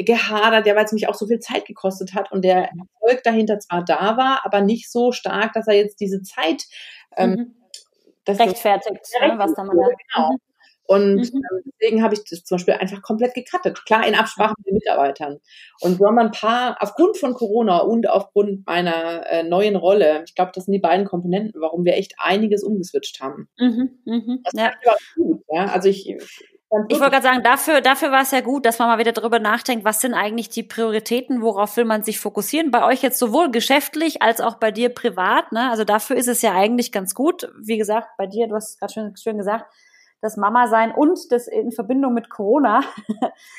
gehadert, 0.04 0.66
ja, 0.68 0.76
weil 0.76 0.86
es 0.86 0.92
mich 0.92 1.08
auch 1.08 1.16
so 1.16 1.28
viel 1.28 1.40
Zeit 1.40 1.66
gekostet 1.66 2.14
hat 2.14 2.32
und 2.32 2.44
der 2.44 2.70
Erfolg 2.70 3.24
dahinter 3.24 3.60
zwar 3.60 3.84
da 3.84 4.18
war, 4.18 4.42
aber 4.46 4.62
nicht 4.62 4.92
so 4.92 5.12
stark, 5.12 5.54
dass 5.54 5.68
er 5.68 5.76
jetzt 5.76 6.00
diese 6.00 6.22
Zeit 6.22 6.64
ähm, 7.18 7.56
mhm. 8.28 8.34
rechtfertigt, 8.34 9.02
ne, 9.22 9.34
was 9.38 9.54
da 9.54 9.64
mal 9.64 9.76
da. 9.76 9.88
Genau. 9.88 10.32
Mhm. 10.32 10.38
Und 10.92 11.16
mhm. 11.16 11.22
Ähm, 11.22 11.72
deswegen 11.80 12.04
habe 12.04 12.16
ich 12.16 12.26
das 12.30 12.44
zum 12.44 12.58
Beispiel 12.58 12.74
einfach 12.74 13.02
komplett 13.02 13.34
gecuttet. 13.34 13.86
Klar, 13.86 14.06
in 14.06 14.14
Absprache 14.14 14.56
mit 14.58 14.68
den 14.68 14.74
Mitarbeitern. 14.74 15.40
Und 15.80 15.98
so 15.98 16.06
haben 16.06 16.16
wir 16.16 16.22
ein 16.22 16.32
paar, 16.32 16.76
aufgrund 16.82 17.16
von 17.16 17.34
Corona 17.34 17.78
und 17.78 18.10
aufgrund 18.10 18.66
meiner 18.66 19.26
äh, 19.30 19.44
neuen 19.44 19.78
Rolle, 19.78 20.24
ich 20.26 20.36
glaube, 20.36 20.52
das 20.54 20.66
sind 20.66 20.74
die 20.74 20.80
beiden 20.80 21.06
Komponenten, 21.06 21.62
warum 21.62 21.86
wir 21.86 21.94
echt 21.94 22.16
einiges 22.18 22.62
umgeswitcht 22.62 23.22
haben. 23.22 23.48
Mhm, 23.58 24.02
mh. 24.04 24.38
Das 24.44 24.54
ja. 24.54 24.72
gut, 25.16 25.44
ja. 25.50 25.68
Also 25.68 25.88
ich, 25.88 26.14
ich 26.88 27.00
wollte 27.00 27.12
gerade 27.12 27.24
sagen, 27.24 27.44
dafür, 27.44 27.82
dafür 27.82 28.12
war 28.12 28.22
es 28.22 28.32
ja 28.32 28.40
gut, 28.40 28.66
dass 28.66 28.80
man 28.80 28.88
mal 28.88 28.98
wieder 28.98 29.12
darüber 29.12 29.40
nachdenkt, 29.40 29.84
was 29.84 30.00
sind 30.00 30.14
eigentlich 30.14 30.50
die 30.50 30.64
Prioritäten, 30.64 31.42
worauf 31.42 31.76
will 31.76 31.84
man 31.84 32.04
sich 32.04 32.20
fokussieren? 32.20 32.72
Bei 32.72 32.86
euch 32.86 33.02
jetzt 33.02 33.20
sowohl 33.20 33.52
geschäftlich 33.52 34.22
als 34.22 34.40
auch 34.40 34.56
bei 34.56 34.72
dir 34.72 34.90
privat. 34.90 35.52
Ne? 35.52 35.70
Also 35.70 35.84
dafür 35.84 36.16
ist 36.16 36.30
es 36.30 36.42
ja 36.42 36.54
eigentlich 36.54 36.94
ganz 36.94 37.14
gut. 37.14 37.52
Wie 37.60 37.78
gesagt, 37.78 38.10
bei 38.18 38.26
dir, 38.26 38.48
du 38.48 38.56
hast 38.56 38.70
es 38.70 38.78
gerade 38.78 38.94
schön, 38.94 39.18
schön 39.18 39.38
gesagt, 39.38 39.66
das 40.22 40.38
Mama 40.38 40.68
sein 40.68 40.94
und 40.94 41.32
das 41.32 41.48
in 41.48 41.72
Verbindung 41.72 42.14
mit 42.14 42.30
Corona. 42.30 42.84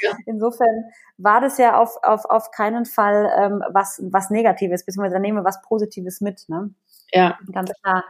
Ja. 0.00 0.12
Insofern 0.26 0.84
war 1.18 1.40
das 1.42 1.58
ja 1.58 1.78
auf, 1.78 1.96
auf, 2.02 2.24
auf 2.24 2.50
keinen 2.50 2.86
Fall 2.86 3.30
ähm, 3.36 3.62
was, 3.72 4.00
was 4.10 4.30
Negatives, 4.30 4.86
beziehungsweise 4.86 5.14
da 5.14 5.20
nehmen 5.20 5.38
wir 5.38 5.44
was 5.44 5.60
Positives 5.60 6.22
mit. 6.22 6.48
Ne? 6.48 6.70
Ja. 7.12 7.38
Ganz 7.52 7.72
klar. 7.82 8.04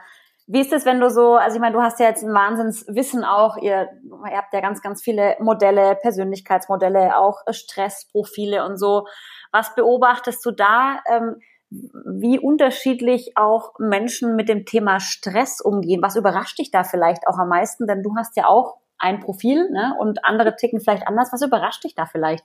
Wie 0.47 0.61
ist 0.61 0.73
es, 0.73 0.85
wenn 0.85 1.01
du 1.01 1.09
so, 1.09 1.35
also 1.35 1.57
ich 1.57 1.61
meine, 1.61 1.75
du 1.75 1.83
hast 1.83 2.01
ja 2.01 2.07
jetzt 2.07 2.25
ein 2.25 2.35
Wahnsinnswissen 2.35 3.25
auch, 3.25 3.57
ihr, 3.57 3.89
ihr 4.05 4.37
habt 4.37 4.53
ja 4.53 4.61
ganz, 4.61 4.83
ganz 4.83 5.03
viele 5.03 5.37
Modelle, 5.39 5.97
Persönlichkeitsmodelle, 5.97 7.17
auch 7.17 7.43
Stressprofile 7.49 8.65
und 8.65 8.77
so. 8.77 9.07
Was 9.53 9.75
beobachtest 9.75 10.45
du 10.45 10.51
da? 10.51 11.01
Ähm, 11.09 11.37
wie 11.71 12.39
unterschiedlich 12.39 13.37
auch 13.37 13.79
Menschen 13.79 14.37
mit 14.37 14.49
dem 14.49 14.67
Thema 14.67 15.01
Stress 15.01 15.61
umgehen. 15.61 16.03
Was 16.03 16.17
überrascht 16.17 16.59
dich 16.59 16.71
da 16.71 16.85
vielleicht 16.85 17.27
auch 17.27 17.39
am 17.39 17.49
meisten? 17.49 17.87
Denn 17.87 18.03
du 18.03 18.15
hast 18.17 18.37
ja 18.37 18.47
auch 18.47 18.77
ein 18.99 19.21
Profil 19.21 19.71
ne? 19.71 19.95
und 19.99 20.25
andere 20.25 20.57
ticken 20.57 20.81
vielleicht 20.81 21.07
anders. 21.07 21.33
Was 21.33 21.43
überrascht 21.43 21.85
dich 21.85 21.95
da 21.95 22.07
vielleicht? 22.07 22.45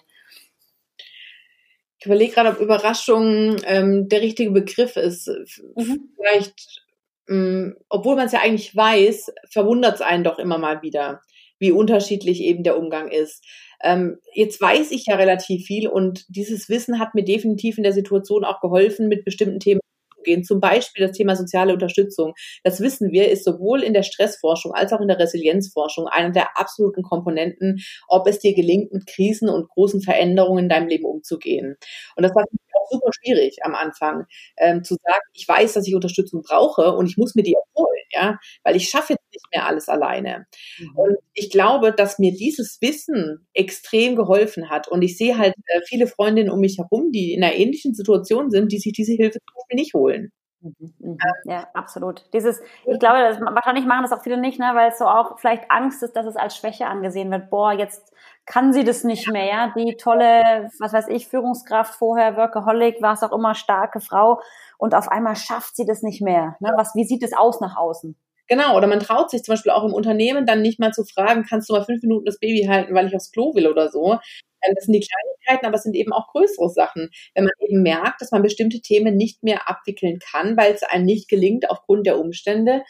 Ich 2.00 2.06
überlege 2.06 2.34
gerade, 2.34 2.50
ob 2.50 2.60
Überraschung 2.60 3.58
ähm, 3.66 4.08
der 4.08 4.22
richtige 4.22 4.52
Begriff 4.52 4.96
ist. 4.98 5.28
Mhm. 5.76 6.14
Vielleicht, 6.16 6.86
ähm, 7.30 7.76
obwohl 7.90 8.16
man 8.16 8.28
es 8.28 8.32
ja 8.32 8.42
eigentlich 8.42 8.76
weiß, 8.76 9.32
verwundert 9.50 9.96
es 9.96 10.02
einen 10.02 10.24
doch 10.24 10.40
immer 10.40 10.58
mal 10.58 10.82
wieder, 10.82 11.22
wie 11.60 11.72
unterschiedlich 11.72 12.42
eben 12.42 12.64
der 12.64 12.78
Umgang 12.78 13.10
ist. 13.10 13.44
Ähm, 13.84 14.18
jetzt 14.34 14.60
weiß 14.60 14.92
ich 14.92 15.06
ja 15.08 15.16
relativ 15.16 15.66
viel 15.66 15.88
und 15.88 16.26
dieses 16.30 16.68
Wissen 16.70 17.00
hat 17.00 17.16
mir 17.16 17.24
definitiv 17.24 17.78
in 17.78 17.84
der 17.84 17.94
Situation 17.94 18.44
auch 18.44 18.60
geholfen, 18.60 19.08
mit 19.08 19.24
bestimmten 19.24 19.60
Themen 19.60 19.80
umzugehen. 20.18 20.44
Zum 20.44 20.60
Beispiel 20.60 21.08
das 21.08 21.16
Thema 21.18 21.36
soziale 21.36 21.74
Unterstützung. 21.74 22.34
Das 22.64 22.80
wissen 22.82 23.12
wir, 23.12 23.30
ist 23.32 23.44
sowohl 23.46 23.84
in 23.84 23.94
der 23.94 24.04
Stressforschung 24.04 24.74
als 24.74 24.92
auch 24.94 25.02
in 25.02 25.08
der 25.08 25.20
Resilienzforschung 25.20 26.08
einer 26.08 26.32
der 26.32 26.58
absoluten 26.58 27.04
Komponenten, 27.04 27.80
ob 28.08 28.28
es 28.28 28.40
dir 28.40 28.54
gelingt, 28.56 28.92
mit 28.94 29.06
Krisen 29.08 29.50
und 29.50 29.70
großen 29.70 30.02
Veränderungen 30.02 30.66
in 30.66 30.70
deinem 30.70 30.88
Leben 30.88 31.06
umzugehen. 31.06 31.76
Und 32.16 32.24
das 32.24 32.34
war 32.36 32.44
auch 32.44 32.90
super 32.92 33.12
schwierig 33.14 33.58
am 33.64 33.76
Anfang, 33.76 34.26
ähm, 34.58 34.84
zu 34.84 34.96
sagen, 34.96 35.22
ich 35.34 35.48
weiß, 35.48 35.74
dass 35.74 35.88
ich 35.88 35.96
Unterstützung 35.96 36.42
brauche 36.42 36.94
und 36.94 37.08
ich 37.08 37.18
muss 37.18 37.36
mir 37.36 37.44
die 37.44 37.56
holen, 37.76 38.04
ja, 38.12 38.38
weil 38.64 38.76
ich 38.76 38.90
schaffe 38.90 39.16
nicht 39.38 39.56
mehr 39.56 39.68
alles 39.68 39.88
alleine. 39.88 40.46
Mhm. 40.80 40.96
Und 40.96 41.18
ich 41.34 41.50
glaube, 41.50 41.92
dass 41.92 42.20
mir 42.20 42.34
dieses 42.34 42.80
Wissen 42.82 43.48
extrem 43.54 44.16
geholfen 44.16 44.70
hat. 44.70 44.88
Und 44.88 45.02
ich 45.02 45.18
sehe 45.18 45.38
halt 45.38 45.54
äh, 45.68 45.82
viele 45.88 46.08
Freundinnen 46.08 46.50
um 46.50 46.60
mich 46.60 46.78
herum, 46.78 47.12
die 47.12 47.34
in 47.34 47.44
einer 47.44 47.56
ähnlichen 47.56 47.94
Situation 47.94 48.50
sind, 48.50 48.72
die 48.72 48.80
sich 48.80 48.94
diese 48.94 49.14
Hilfe 49.14 49.40
zum 49.40 49.56
Beispiel 49.56 49.80
nicht 49.80 49.94
holen. 49.94 50.32
Mhm, 50.62 50.94
mhm. 51.00 51.18
Ja, 51.46 51.68
absolut. 51.74 52.26
Dieses, 52.34 52.60
ich 52.86 53.00
glaube, 53.00 53.20
das, 53.20 53.40
wahrscheinlich 53.40 53.86
machen 53.86 54.04
das 54.04 54.12
auch 54.12 54.24
viele 54.24 54.38
nicht, 54.38 54.60
ne, 54.60 54.72
weil 54.74 54.90
es 54.90 54.98
so 54.98 55.06
auch 55.06 55.38
vielleicht 55.40 55.70
Angst 55.70 56.02
ist, 56.02 56.16
dass 56.16 56.26
es 56.26 56.36
als 56.36 56.58
Schwäche 56.58 56.88
angesehen 56.88 57.30
wird. 57.30 57.50
Boah, 57.50 57.74
jetzt 57.74 58.12
kann 58.46 58.74
sie 58.74 58.84
das 58.84 59.04
nicht 59.04 59.30
mehr, 59.32 59.46
ja. 59.46 59.74
Die 59.76 59.98
tolle, 59.98 60.72
was 60.80 60.94
weiß 60.94 61.10
ich, 61.10 61.28
Führungskraft 61.28 61.96
vorher, 61.96 62.38
Workaholic, 62.38 63.02
war 63.02 63.14
es 63.14 63.24
auch 63.24 63.32
immer 63.32 63.54
starke 63.54 64.00
Frau 64.00 64.42
und 64.78 64.96
auf 64.96 65.10
einmal 65.10 65.36
schafft 65.36 65.76
sie 65.76 65.86
das 65.86 66.02
nicht 66.02 66.22
mehr. 66.22 66.56
Ne? 66.60 66.74
Was, 66.76 66.96
wie 66.96 67.06
sieht 67.06 67.24
es 67.24 67.34
aus 67.34 67.62
nach 67.62 67.78
außen? 67.78 68.16
Genau, 68.48 68.78
oder 68.78 68.88
man 68.88 69.00
traut 69.02 69.30
sich 69.30 69.44
zum 69.44 69.54
Beispiel 69.54 69.72
auch 69.72 69.84
im 69.84 69.94
Unternehmen 69.94 70.46
dann 70.46 70.62
nicht 70.62 70.80
mal 70.80 70.94
zu 70.94 71.04
fragen, 71.04 71.46
kannst 71.48 71.70
du 71.70 71.74
mal 71.74 71.84
fünf 71.84 72.02
Minuten 72.02 72.26
das 72.26 72.40
Baby 72.40 72.66
halten, 72.68 72.94
weil 72.96 73.08
ich 73.08 73.16
aufs 73.16 73.32
Klo 73.32 73.54
will 73.56 73.68
oder 73.68 73.90
so. 73.90 74.14
Ähm, 74.14 74.74
das 74.76 74.86
sind 74.86 74.94
die 74.94 75.06
Kleinigkeiten, 75.08 75.66
aber 75.66 75.76
es 75.76 75.84
sind 75.84 75.96
eben 75.96 76.14
auch 76.14 76.28
größere 76.32 76.70
Sachen. 76.70 77.10
Wenn 77.36 77.44
man 77.44 77.54
eben 77.68 77.82
merkt, 77.84 78.22
dass 78.22 78.32
man 78.32 78.42
bestimmte 78.44 78.80
Themen 78.82 79.16
nicht 79.18 79.44
mehr 79.44 79.70
abwickeln 79.70 80.20
kann, 80.20 80.56
weil 80.58 80.74
es 80.74 80.84
einem 80.84 81.06
nicht 81.06 81.30
gelingt 81.30 81.70
aufgrund 81.70 82.06
der 82.08 82.20
Umstände, 82.20 82.84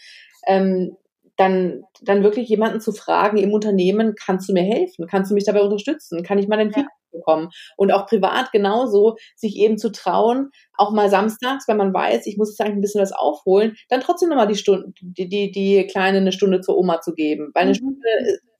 ähm, 0.45 0.95
dann, 1.37 1.83
dann 2.01 2.23
wirklich 2.23 2.49
jemanden 2.49 2.81
zu 2.81 2.91
fragen 2.93 3.37
im 3.37 3.53
Unternehmen, 3.53 4.15
kannst 4.15 4.49
du 4.49 4.53
mir 4.53 4.63
helfen? 4.63 5.07
Kannst 5.07 5.29
du 5.31 5.35
mich 5.35 5.45
dabei 5.45 5.61
unterstützen? 5.61 6.23
Kann 6.23 6.39
ich 6.39 6.47
mal 6.47 6.57
den 6.57 6.71
Feedback 6.73 6.85
ja. 6.91 6.96
Bekommen? 7.11 7.49
Und 7.75 7.91
auch 7.91 8.05
privat 8.07 8.51
genauso, 8.51 9.15
sich 9.35 9.55
eben 9.57 9.77
zu 9.77 9.91
trauen, 9.91 10.49
auch 10.77 10.91
mal 10.91 11.09
samstags, 11.09 11.67
wenn 11.67 11.77
man 11.77 11.93
weiß, 11.93 12.25
ich 12.27 12.37
muss 12.37 12.49
jetzt 12.49 12.61
eigentlich 12.61 12.77
ein 12.77 12.81
bisschen 12.81 13.01
was 13.01 13.11
aufholen, 13.11 13.75
dann 13.89 14.01
trotzdem 14.01 14.29
nochmal 14.29 14.47
die 14.47 14.55
Stunde, 14.55 14.93
die, 15.01 15.27
die, 15.27 15.51
die 15.51 15.87
Kleine 15.87 16.17
eine 16.17 16.31
Stunde 16.31 16.61
zur 16.61 16.77
Oma 16.77 17.01
zu 17.01 17.13
geben. 17.13 17.51
Weil 17.53 17.63
eine 17.63 17.71
mhm. 17.71 17.75
Stunde 17.75 18.01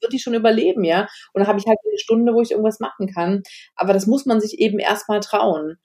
wird 0.01 0.13
die 0.13 0.19
schon 0.19 0.33
überleben, 0.33 0.83
ja. 0.83 1.01
Und 1.33 1.39
dann 1.39 1.47
habe 1.47 1.59
ich 1.59 1.65
halt 1.65 1.77
eine 1.83 1.97
Stunde, 1.97 2.33
wo 2.33 2.41
ich 2.41 2.51
irgendwas 2.51 2.79
machen 2.79 3.07
kann. 3.07 3.43
Aber 3.75 3.93
das 3.93 4.07
muss 4.07 4.25
man 4.25 4.39
sich 4.39 4.59
eben 4.59 4.79
erstmal 4.79 5.19
trauen. 5.19 5.77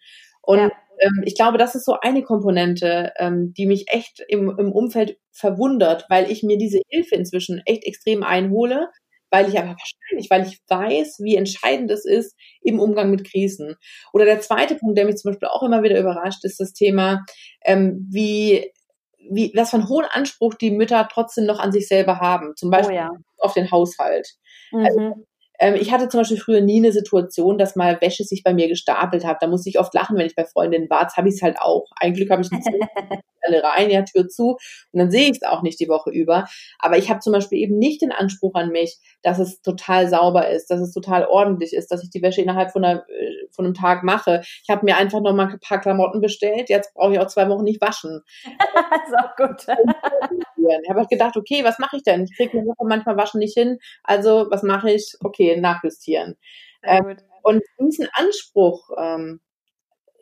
Und 0.42 0.58
ja 0.58 0.70
ähm, 0.98 1.22
ich 1.24 1.34
glaube, 1.34 1.58
das 1.58 1.74
ist 1.74 1.84
so 1.84 1.98
eine 2.00 2.22
Komponente, 2.22 3.12
ähm, 3.18 3.52
die 3.54 3.66
mich 3.66 3.86
echt 3.88 4.22
im, 4.28 4.54
im 4.58 4.72
Umfeld 4.72 5.18
verwundert, 5.32 6.06
weil 6.08 6.30
ich 6.30 6.42
mir 6.42 6.58
diese 6.58 6.80
Hilfe 6.88 7.16
inzwischen 7.16 7.62
echt 7.66 7.84
extrem 7.84 8.22
einhole, 8.22 8.88
weil 9.32 9.48
ich 9.48 9.58
aber 9.58 9.70
wahrscheinlich, 9.70 10.30
weil 10.30 10.46
ich 10.46 10.60
weiß, 10.68 11.20
wie 11.20 11.36
entscheidend 11.36 11.90
es 11.90 12.04
ist 12.04 12.36
im 12.60 12.78
Umgang 12.78 13.10
mit 13.10 13.28
Krisen. 13.28 13.76
Oder 14.12 14.26
der 14.26 14.40
zweite 14.40 14.76
Punkt, 14.76 14.96
der 14.96 15.06
mich 15.06 15.16
zum 15.16 15.32
Beispiel 15.32 15.48
auch 15.48 15.62
immer 15.62 15.82
wieder 15.82 15.98
überrascht, 15.98 16.44
ist 16.44 16.60
das 16.60 16.72
Thema, 16.72 17.24
ähm, 17.64 18.06
wie 18.10 18.70
wie, 19.30 19.52
was 19.54 19.70
für 19.70 19.76
einen 19.76 19.88
hohen 19.88 20.04
Anspruch 20.04 20.54
die 20.54 20.70
Mütter 20.72 21.08
trotzdem 21.10 21.46
noch 21.46 21.60
an 21.60 21.72
sich 21.72 21.86
selber 21.86 22.18
haben, 22.18 22.54
zum 22.56 22.70
Beispiel 22.70 22.96
oh 22.96 22.98
ja. 22.98 23.10
auf 23.38 23.54
den 23.54 23.70
Haushalt. 23.70 24.28
Also, 24.72 25.00
mhm. 25.00 25.06
Also, 25.06 25.26
Ähm, 25.62 25.76
ich 25.76 25.92
hatte 25.92 26.08
zum 26.08 26.20
Beispiel 26.20 26.38
früher 26.38 26.60
nie 26.60 26.78
eine 26.78 26.90
Situation, 26.90 27.56
dass 27.56 27.76
mal 27.76 28.00
Wäsche 28.00 28.24
sich 28.24 28.42
bei 28.42 28.52
mir 28.52 28.66
gestapelt 28.66 29.24
hat. 29.24 29.38
Da 29.40 29.46
musste 29.46 29.70
ich 29.70 29.78
oft 29.78 29.94
lachen, 29.94 30.18
wenn 30.18 30.26
ich 30.26 30.34
bei 30.34 30.44
Freundinnen 30.44 30.90
war. 30.90 31.02
Jetzt 31.02 31.16
habe 31.16 31.28
ich 31.28 31.36
es 31.36 31.42
halt 31.42 31.56
auch. 31.60 31.86
Ein 32.00 32.14
Glück 32.14 32.30
habe 32.30 32.42
ich 32.42 32.50
eine 32.50 32.60
alle 33.42 33.62
rein, 33.62 33.90
ja, 33.90 34.02
Tür 34.02 34.28
zu 34.28 34.56
und 34.92 34.98
dann 34.98 35.10
sehe 35.10 35.24
ich 35.24 35.38
es 35.40 35.42
auch 35.42 35.62
nicht 35.62 35.78
die 35.80 35.88
Woche 35.88 36.10
über. 36.10 36.46
Aber 36.78 36.98
ich 36.98 37.10
habe 37.10 37.20
zum 37.20 37.32
Beispiel 37.32 37.58
eben 37.58 37.78
nicht 37.78 38.02
den 38.02 38.12
Anspruch 38.12 38.54
an 38.54 38.70
mich, 38.70 38.98
dass 39.22 39.38
es 39.38 39.62
total 39.62 40.08
sauber 40.08 40.48
ist, 40.48 40.70
dass 40.70 40.80
es 40.80 40.92
total 40.92 41.26
ordentlich 41.26 41.72
ist, 41.72 41.90
dass 41.90 42.02
ich 42.02 42.10
die 42.10 42.22
Wäsche 42.22 42.40
innerhalb 42.40 42.72
von, 42.72 42.84
einer, 42.84 43.00
äh, 43.08 43.48
von 43.52 43.64
einem 43.64 43.74
Tag 43.74 44.02
mache. 44.02 44.42
Ich 44.62 44.70
habe 44.70 44.84
mir 44.84 44.96
einfach 44.96 45.20
noch 45.20 45.32
mal 45.32 45.48
ein 45.48 45.60
paar 45.60 45.80
Klamotten 45.80 46.20
bestellt. 46.20 46.70
Jetzt 46.70 46.94
brauche 46.94 47.12
ich 47.12 47.18
auch 47.18 47.26
zwei 47.26 47.48
Wochen 47.48 47.64
nicht 47.64 47.80
waschen. 47.80 48.22
das 48.44 49.08
ist 49.08 49.16
auch 49.18 49.36
gut. 49.36 50.38
Ich 50.82 50.88
habe 50.88 51.00
halt 51.00 51.10
gedacht, 51.10 51.36
okay, 51.36 51.64
was 51.64 51.78
mache 51.78 51.96
ich 51.96 52.02
denn? 52.02 52.24
Ich 52.24 52.36
kriege 52.36 52.58
eine 52.58 52.66
Woche 52.66 52.86
manchmal 52.86 53.16
waschen 53.16 53.38
nicht 53.38 53.54
hin. 53.54 53.78
Also 54.02 54.46
was 54.50 54.62
mache 54.62 54.90
ich? 54.90 55.14
Okay, 55.20 55.60
nachjustieren. 55.60 56.36
Ähm, 56.82 57.16
und 57.42 57.62
diesen 57.80 58.08
Anspruch 58.12 58.90
ähm, 58.98 59.40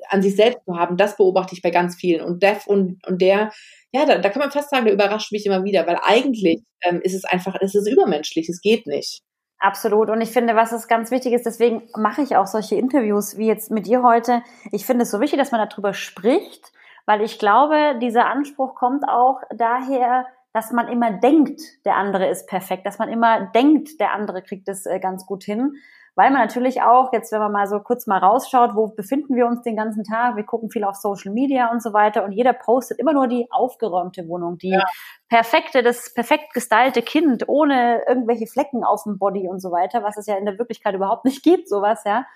an 0.09 0.23
sich 0.23 0.37
selbst 0.37 0.65
zu 0.65 0.77
haben, 0.77 0.97
das 0.97 1.17
beobachte 1.17 1.55
ich 1.55 1.63
bei 1.63 1.71
ganz 1.71 1.97
vielen. 1.97 2.25
Und 2.25 2.43
der, 2.43 2.59
und, 2.67 3.07
und 3.07 3.21
der 3.21 3.51
ja, 3.93 4.07
da, 4.07 4.19
da 4.19 4.29
kann 4.29 4.41
man 4.41 4.51
fast 4.51 4.71
sagen, 4.71 4.85
der 4.85 4.95
überrascht 4.95 5.33
mich 5.33 5.47
immer 5.47 5.65
wieder, 5.65 5.87
weil 5.87 5.99
eigentlich 6.03 6.63
ähm, 6.83 7.01
ist 7.03 7.15
es 7.15 7.25
einfach, 7.25 7.57
es 7.61 7.75
ist 7.75 7.89
übermenschlich, 7.89 8.49
es 8.49 8.61
geht 8.61 8.87
nicht. 8.87 9.23
Absolut. 9.59 10.09
Und 10.09 10.21
ich 10.21 10.31
finde, 10.31 10.57
was 10.57 10.73
ist 10.73 10.89
ganz 10.89 11.11
wichtig 11.11 11.35
ist, 11.35 11.45
deswegen 11.45 11.83
mache 11.97 12.23
ich 12.23 12.37
auch 12.37 12.47
solche 12.47 12.77
Interviews 12.77 13.37
wie 13.37 13.47
jetzt 13.47 13.71
mit 13.71 13.87
dir 13.87 14.03
heute. 14.03 14.43
Ich 14.73 14.87
finde 14.87 15.03
es 15.03 15.11
so 15.11 15.21
wichtig, 15.21 15.39
dass 15.39 15.53
man 15.53 15.69
darüber 15.69 15.93
spricht, 15.93 16.73
weil 17.11 17.23
ich 17.23 17.41
glaube, 17.41 17.99
dieser 18.01 18.27
Anspruch 18.27 18.77
kommt 18.77 19.03
auch 19.09 19.41
daher, 19.53 20.27
dass 20.53 20.71
man 20.71 20.87
immer 20.87 21.11
denkt, 21.11 21.61
der 21.85 21.97
andere 21.97 22.29
ist 22.29 22.47
perfekt, 22.47 22.87
dass 22.87 23.01
man 23.01 23.09
immer 23.09 23.47
denkt, 23.53 23.99
der 23.99 24.13
andere 24.13 24.43
kriegt 24.43 24.69
es 24.69 24.87
äh, 24.87 25.01
ganz 25.01 25.27
gut 25.27 25.43
hin 25.43 25.75
weil 26.21 26.31
man 26.31 26.43
natürlich 26.43 26.83
auch, 26.83 27.13
jetzt 27.15 27.33
wenn 27.33 27.39
man 27.39 27.53
mal 27.53 27.67
so 27.67 27.81
kurz 27.81 28.07
mal 28.07 28.19
rausschaut, 28.19 28.75
wo 28.75 28.89
befinden 28.89 29.37
wir 29.37 29.47
uns 29.47 29.63
den 29.63 29.75
ganzen 29.77 30.05
Tag, 30.05 30.37
wir 30.37 30.45
gucken 30.45 30.71
viel 30.71 30.85
auf 30.85 30.97
Social 30.97 31.33
Media 31.33 31.71
und 31.71 31.83
so 31.83 31.93
weiter 31.93 32.25
und 32.25 32.33
jeder 32.33 32.53
postet 32.53 32.99
immer 32.99 33.13
nur 33.13 33.27
die 33.27 33.47
aufgeräumte 33.51 34.29
Wohnung, 34.29 34.59
die 34.59 34.71
ja. 34.71 34.85
perfekte, 35.31 35.83
das 35.83 36.13
perfekt 36.13 36.53
gestylte 36.53 37.01
Kind 37.03 37.49
ohne 37.49 38.03
irgendwelche 38.07 38.47
Flecken 38.47 38.85
auf 38.85 39.05
dem 39.05 39.19
Body 39.19 39.49
und 39.49 39.61
so 39.61 39.71
weiter, 39.71 40.03
was 40.03 40.17
es 40.17 40.27
ja 40.27 40.37
in 40.37 40.45
der 40.45 40.59
Wirklichkeit 40.59 40.95
überhaupt 40.95 41.25
nicht 41.25 41.43
gibt, 41.43 41.69
sowas, 41.69 42.03
ja. 42.05 42.27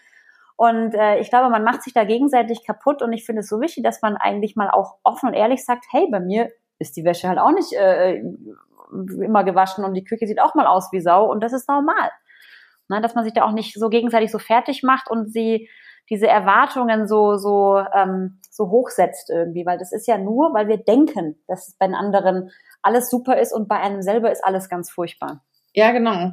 Und 0.56 0.94
äh, 0.94 1.18
ich 1.18 1.30
glaube, 1.30 1.50
man 1.50 1.64
macht 1.64 1.82
sich 1.82 1.92
da 1.92 2.04
gegenseitig 2.04 2.64
kaputt 2.64 3.02
und 3.02 3.12
ich 3.12 3.24
finde 3.26 3.40
es 3.40 3.48
so 3.48 3.60
wichtig, 3.60 3.82
dass 3.82 4.02
man 4.02 4.16
eigentlich 4.16 4.54
mal 4.54 4.70
auch 4.70 4.98
offen 5.02 5.30
und 5.30 5.34
ehrlich 5.34 5.64
sagt, 5.64 5.84
hey, 5.90 6.08
bei 6.10 6.20
mir 6.20 6.50
ist 6.78 6.96
die 6.96 7.04
Wäsche 7.04 7.28
halt 7.28 7.38
auch 7.38 7.52
nicht 7.52 7.72
äh, 7.72 8.22
immer 8.92 9.42
gewaschen 9.44 9.84
und 9.84 9.94
die 9.94 10.04
Küche 10.04 10.26
sieht 10.26 10.40
auch 10.40 10.54
mal 10.54 10.66
aus 10.66 10.92
wie 10.92 11.00
Sau 11.00 11.30
und 11.30 11.42
das 11.42 11.52
ist 11.52 11.68
normal. 11.68 12.10
Ne, 12.88 13.00
dass 13.00 13.14
man 13.14 13.24
sich 13.24 13.32
da 13.32 13.44
auch 13.44 13.52
nicht 13.52 13.74
so 13.74 13.88
gegenseitig 13.88 14.30
so 14.30 14.38
fertig 14.38 14.82
macht 14.82 15.10
und 15.10 15.32
sie 15.32 15.70
diese 16.10 16.26
Erwartungen 16.26 17.08
so, 17.08 17.36
so, 17.36 17.82
ähm, 17.94 18.40
so 18.50 18.68
hochsetzt 18.68 19.30
irgendwie, 19.30 19.64
weil 19.64 19.78
das 19.78 19.90
ist 19.90 20.06
ja 20.06 20.18
nur, 20.18 20.52
weil 20.52 20.68
wir 20.68 20.76
denken, 20.76 21.42
dass 21.48 21.74
bei 21.78 21.86
den 21.86 21.94
anderen 21.94 22.50
alles 22.82 23.08
super 23.08 23.38
ist 23.38 23.54
und 23.54 23.68
bei 23.68 23.80
einem 23.80 24.02
selber 24.02 24.30
ist 24.30 24.44
alles 24.44 24.68
ganz 24.68 24.90
furchtbar. 24.90 25.42
Ja, 25.72 25.92
genau. 25.92 26.32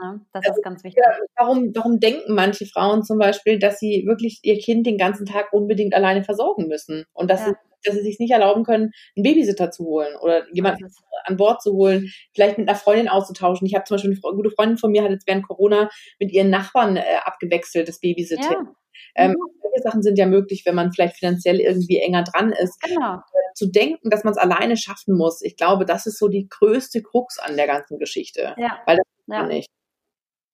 Ja, 0.00 0.20
das 0.32 0.46
also, 0.46 0.58
ist 0.58 0.64
ganz 0.64 0.84
wichtig. 0.84 1.02
Ja, 1.04 1.16
warum, 1.36 1.72
warum 1.74 2.00
denken 2.00 2.34
manche 2.34 2.66
Frauen 2.66 3.02
zum 3.02 3.18
Beispiel, 3.18 3.58
dass 3.58 3.78
sie 3.78 4.04
wirklich 4.06 4.40
ihr 4.42 4.58
Kind 4.58 4.86
den 4.86 4.98
ganzen 4.98 5.26
Tag 5.26 5.52
unbedingt 5.52 5.94
alleine 5.94 6.24
versorgen 6.24 6.68
müssen 6.68 7.04
und 7.12 7.30
dass, 7.30 7.40
ja. 7.40 7.46
sie, 7.48 7.54
dass 7.84 7.94
sie 7.96 8.02
sich 8.02 8.18
nicht 8.18 8.30
erlauben 8.30 8.64
können, 8.64 8.92
einen 9.16 9.22
Babysitter 9.22 9.70
zu 9.70 9.84
holen 9.84 10.14
oder 10.20 10.46
jemanden 10.52 10.88
an 11.24 11.36
Bord 11.36 11.62
zu 11.62 11.72
holen, 11.72 12.12
vielleicht 12.34 12.58
mit 12.58 12.68
einer 12.68 12.78
Freundin 12.78 13.08
auszutauschen. 13.08 13.66
Ich 13.66 13.74
habe 13.74 13.84
zum 13.84 13.96
Beispiel 13.96 14.10
eine 14.10 14.36
gute 14.36 14.50
Freundin 14.50 14.78
von 14.78 14.90
mir, 14.90 15.02
hat 15.02 15.10
jetzt 15.10 15.26
während 15.26 15.46
Corona 15.46 15.88
mit 16.18 16.32
ihren 16.32 16.50
Nachbarn 16.50 16.96
äh, 16.96 17.02
abgewechselt, 17.24 17.88
das 17.88 18.00
Babysitting. 18.00 18.50
Ja. 18.50 18.74
Ähm, 19.14 19.30
mhm. 19.32 19.36
Solche 19.62 19.82
Sachen 19.82 20.02
sind 20.02 20.18
ja 20.18 20.26
möglich, 20.26 20.62
wenn 20.64 20.74
man 20.74 20.92
vielleicht 20.92 21.16
finanziell 21.16 21.60
irgendwie 21.60 21.98
enger 21.98 22.24
dran 22.24 22.52
ist. 22.52 22.80
Genau. 22.82 23.16
Äh, 23.16 23.54
zu 23.54 23.66
denken, 23.66 24.10
dass 24.10 24.24
man 24.24 24.32
es 24.32 24.38
alleine 24.38 24.76
schaffen 24.76 25.16
muss, 25.16 25.42
ich 25.42 25.56
glaube, 25.56 25.84
das 25.84 26.06
ist 26.06 26.18
so 26.18 26.28
die 26.28 26.48
größte 26.48 27.02
Krux 27.02 27.38
an 27.38 27.56
der 27.56 27.66
ganzen 27.66 27.98
Geschichte. 27.98 28.54
Ja. 28.56 28.80
Weil 28.86 28.98
das 28.98 29.06
ja. 29.26 29.46
nicht. 29.46 29.68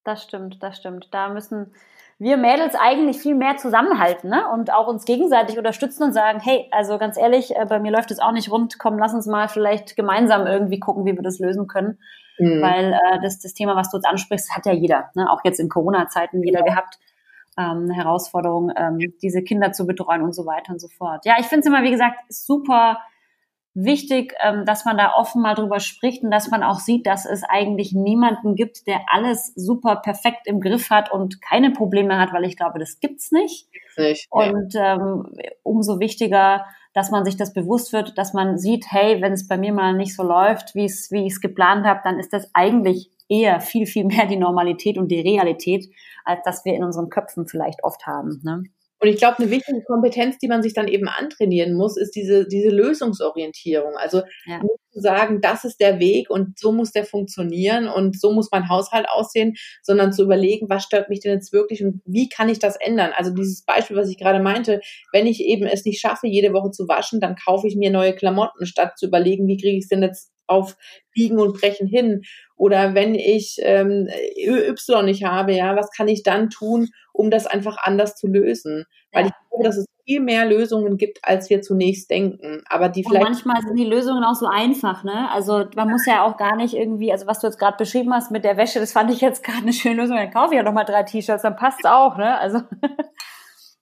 Das 0.05 0.23
stimmt, 0.23 0.63
das 0.63 0.77
stimmt. 0.77 1.09
Da 1.13 1.29
müssen 1.29 1.73
wir 2.19 2.37
Mädels 2.37 2.75
eigentlich 2.75 3.19
viel 3.19 3.35
mehr 3.35 3.57
zusammenhalten 3.57 4.31
ne? 4.31 4.49
und 4.53 4.73
auch 4.73 4.87
uns 4.87 5.05
gegenseitig 5.05 5.59
unterstützen 5.59 6.05
und 6.05 6.13
sagen, 6.13 6.41
hey, 6.41 6.69
also 6.71 6.99
ganz 6.99 7.17
ehrlich, 7.17 7.57
äh, 7.57 7.67
bei 7.69 7.81
mir 7.81 7.91
läuft 7.91 8.11
es 8.11 8.21
auch 8.21 8.33
nicht 8.33 8.51
rund, 8.51 8.79
komm, 8.79 8.99
lass 8.99 9.15
uns 9.15 9.27
mal 9.27 9.49
vielleicht 9.49 9.97
gemeinsam 9.97 10.47
irgendwie 10.47 10.79
gucken, 10.79 11.05
wie 11.07 11.15
wir 11.15 11.23
das 11.23 11.39
lösen 11.39 11.67
können. 11.67 11.99
Mhm. 12.39 12.63
Weil 12.63 12.93
äh, 12.93 13.21
das, 13.23 13.41
das 13.41 13.55
Thema, 13.55 13.77
was 13.77 13.91
du 13.91 13.97
jetzt 13.97 14.07
ansprichst, 14.07 14.55
hat 14.55 14.67
ja 14.67 14.73
jeder, 14.73 15.11
ne? 15.15 15.31
auch 15.31 15.41
jetzt 15.45 15.59
in 15.59 15.69
Corona-Zeiten 15.69 16.43
jeder 16.43 16.61
ja. 16.61 16.67
gehabt. 16.67 16.99
Ähm, 17.57 17.85
eine 17.85 17.95
Herausforderung, 17.95 18.73
ähm, 18.77 18.99
diese 19.23 19.43
Kinder 19.43 19.73
zu 19.73 19.87
betreuen 19.87 20.23
und 20.23 20.35
so 20.35 20.45
weiter 20.45 20.73
und 20.73 20.81
so 20.81 20.89
fort. 20.89 21.25
Ja, 21.25 21.37
ich 21.39 21.47
finde 21.47 21.61
es 21.61 21.67
immer, 21.67 21.85
wie 21.85 21.93
gesagt, 21.93 22.19
super 22.29 22.99
wichtig, 23.75 24.35
ähm, 24.41 24.65
dass 24.65 24.85
man 24.85 24.97
da 24.97 25.15
offen 25.17 25.43
mal 25.43 25.55
drüber 25.55 25.81
spricht 25.81 26.23
und 26.23 26.31
dass 26.31 26.49
man 26.51 26.63
auch 26.63 26.79
sieht, 26.79 27.07
dass 27.07 27.27
es 27.27 27.43
eigentlich 27.43 27.93
niemanden 27.93 28.55
gibt, 28.55 28.87
der 28.87 29.01
alles 29.09 29.53
super 29.57 29.97
perfekt 29.97 30.47
im 30.47 30.61
Griff 30.61 30.91
hat 30.91 31.13
und 31.13 31.43
keine 31.43 31.73
Probleme 31.73 32.19
hat, 32.19 32.33
weil 32.33 32.45
ich 32.45 32.57
glaube, 32.57 32.79
das 32.79 33.01
gibt's 33.01 33.33
nicht. 33.33 33.69
nicht 33.99 34.29
und 34.31 34.75
ähm, 34.77 35.27
umso 35.63 35.99
wichtiger, 35.99 36.65
dass 36.93 37.11
man 37.11 37.25
sich 37.25 37.37
das 37.37 37.53
bewusst 37.53 37.93
wird, 37.93 38.17
dass 38.17 38.33
man 38.33 38.57
sieht, 38.57 38.87
hey, 38.91 39.21
wenn 39.21 39.33
es 39.33 39.49
bei 39.49 39.59
mir 39.59 39.73
mal 39.73 39.95
nicht 39.95 40.15
so 40.15 40.23
läuft, 40.23 40.77
wie 40.77 40.85
es 40.85 41.11
wie 41.11 41.27
ich 41.27 41.33
es 41.33 41.41
geplant 41.41 41.85
habe, 41.85 42.01
dann 42.05 42.21
ist 42.21 42.33
das 42.33 42.49
eigentlich 42.55 43.11
eher 43.29 43.61
viel 43.61 43.87
viel 43.87 44.05
mehr 44.05 44.27
die 44.27 44.37
Normalität 44.37 44.99
und 44.99 45.09
die 45.09 45.21
Realität, 45.21 45.87
als 46.25 46.41
dass 46.45 46.65
wir 46.65 46.75
in 46.75 46.85
unseren 46.85 47.09
Köpfen 47.11 47.49
vielleicht 47.49 47.83
oft 47.83 48.07
haben. 48.07 48.41
Ne? 48.45 48.63
Und 49.01 49.09
ich 49.09 49.17
glaube, 49.17 49.39
eine 49.39 49.51
wichtige 49.51 49.83
Kompetenz, 49.83 50.39
die 50.39 50.49
man 50.49 50.63
sich 50.63 50.73
dann 50.73 50.89
eben 50.89 51.09
antrainieren 51.09 51.75
muss, 51.75 51.97
ist 51.97 52.15
diese, 52.15 52.47
diese 52.47 52.71
Lösungsorientierung. 52.71 53.97
Also 53.97 54.23
ja. 54.47 54.59
nicht 54.59 54.81
zu 54.93 55.01
sagen, 55.01 55.41
das 55.41 55.65
ist 55.65 55.81
der 55.81 55.99
Weg 55.99 56.31
und 56.31 56.59
so 56.59 56.73
muss 56.73 56.93
der 56.93 57.05
funktionieren 57.05 57.89
und 57.89 58.19
so 58.19 58.33
muss 58.33 58.49
mein 58.51 58.69
Haushalt 58.69 59.07
aussehen, 59.09 59.55
sondern 59.83 60.13
zu 60.13 60.23
überlegen, 60.23 60.69
was 60.71 60.85
stört 60.85 61.11
mich 61.11 61.21
denn 61.21 61.33
jetzt 61.33 61.53
wirklich 61.53 61.85
und 61.85 62.01
wie 62.07 62.29
kann 62.29 62.49
ich 62.49 62.61
das 62.61 62.77
ändern? 62.77 63.13
Also 63.15 63.33
dieses 63.33 63.65
Beispiel, 63.65 63.97
was 63.97 64.09
ich 64.09 64.19
gerade 64.19 64.41
meinte, 64.41 64.81
wenn 65.13 65.27
ich 65.27 65.41
eben 65.41 65.67
es 65.67 65.85
nicht 65.85 66.01
schaffe, 66.01 66.27
jede 66.29 66.53
Woche 66.53 66.71
zu 66.71 66.89
waschen, 66.89 67.21
dann 67.21 67.37
kaufe 67.37 67.67
ich 67.67 67.77
mir 67.77 67.91
neue 67.91 68.15
Klamotten, 68.15 68.67
statt 68.67 68.97
zu 68.97 69.07
überlegen, 69.07 69.49
wie 69.49 69.59
kriege 69.59 69.77
ich 69.77 69.85
es 69.85 69.89
denn 69.89 70.03
jetzt 70.03 70.31
auf 70.47 70.77
Biegen 71.13 71.39
und 71.39 71.59
Brechen 71.59 71.87
hin. 71.87 72.23
Oder 72.57 72.95
wenn 72.95 73.15
ich 73.15 73.57
ähm, 73.61 74.09
Y 74.37 75.05
nicht 75.05 75.25
habe, 75.25 75.55
ja, 75.55 75.77
was 75.77 75.91
kann 75.91 76.09
ich 76.09 76.23
dann 76.23 76.51
tun, 76.51 76.89
um 77.15 77.31
das 77.31 77.47
einfach 77.47 77.79
anders 77.83 78.17
zu 78.17 78.27
lösen? 78.27 78.85
Weil 79.13 79.27
ja. 79.27 79.29
ich 79.29 79.49
glaube, 79.49 79.65
dass 79.65 79.77
es 79.77 79.87
viel 80.05 80.21
mehr 80.21 80.45
Lösungen 80.45 80.99
gibt, 80.99 81.21
als 81.23 81.49
wir 81.49 81.63
zunächst 81.63 82.11
denken. 82.11 82.63
Aber 82.69 82.89
die 82.89 83.05
vielleicht. 83.05 83.25
Und 83.25 83.33
manchmal 83.33 83.63
sind 83.63 83.77
die 83.79 83.85
Lösungen 83.85 84.23
auch 84.25 84.35
so 84.35 84.47
einfach, 84.47 85.05
ne? 85.05 85.31
Also 85.31 85.65
man 85.77 85.91
muss 85.91 86.07
ja 86.07 86.25
auch 86.25 86.37
gar 86.37 86.57
nicht 86.57 86.75
irgendwie, 86.75 87.11
also 87.13 87.27
was 87.27 87.41
du 87.41 87.47
jetzt 87.47 87.59
gerade 87.59 87.77
beschrieben 87.77 88.13
hast 88.13 88.31
mit 88.31 88.45
der 88.45 88.57
Wäsche, 88.57 88.81
das 88.81 88.93
fand 88.93 89.11
ich 89.11 89.21
jetzt 89.21 89.43
gerade 89.43 89.63
eine 89.63 89.73
schöne 89.73 90.03
Lösung. 90.03 90.17
Dann 90.17 90.31
kaufe 90.31 90.53
ich 90.53 90.59
ja 90.59 90.63
nochmal 90.63 90.85
drei 90.85 91.03
T-Shirts, 91.05 91.43
dann 91.43 91.57
passt 91.57 91.81
es 91.83 91.91
auch, 91.91 92.17
ne? 92.17 92.39
Also. 92.39 92.61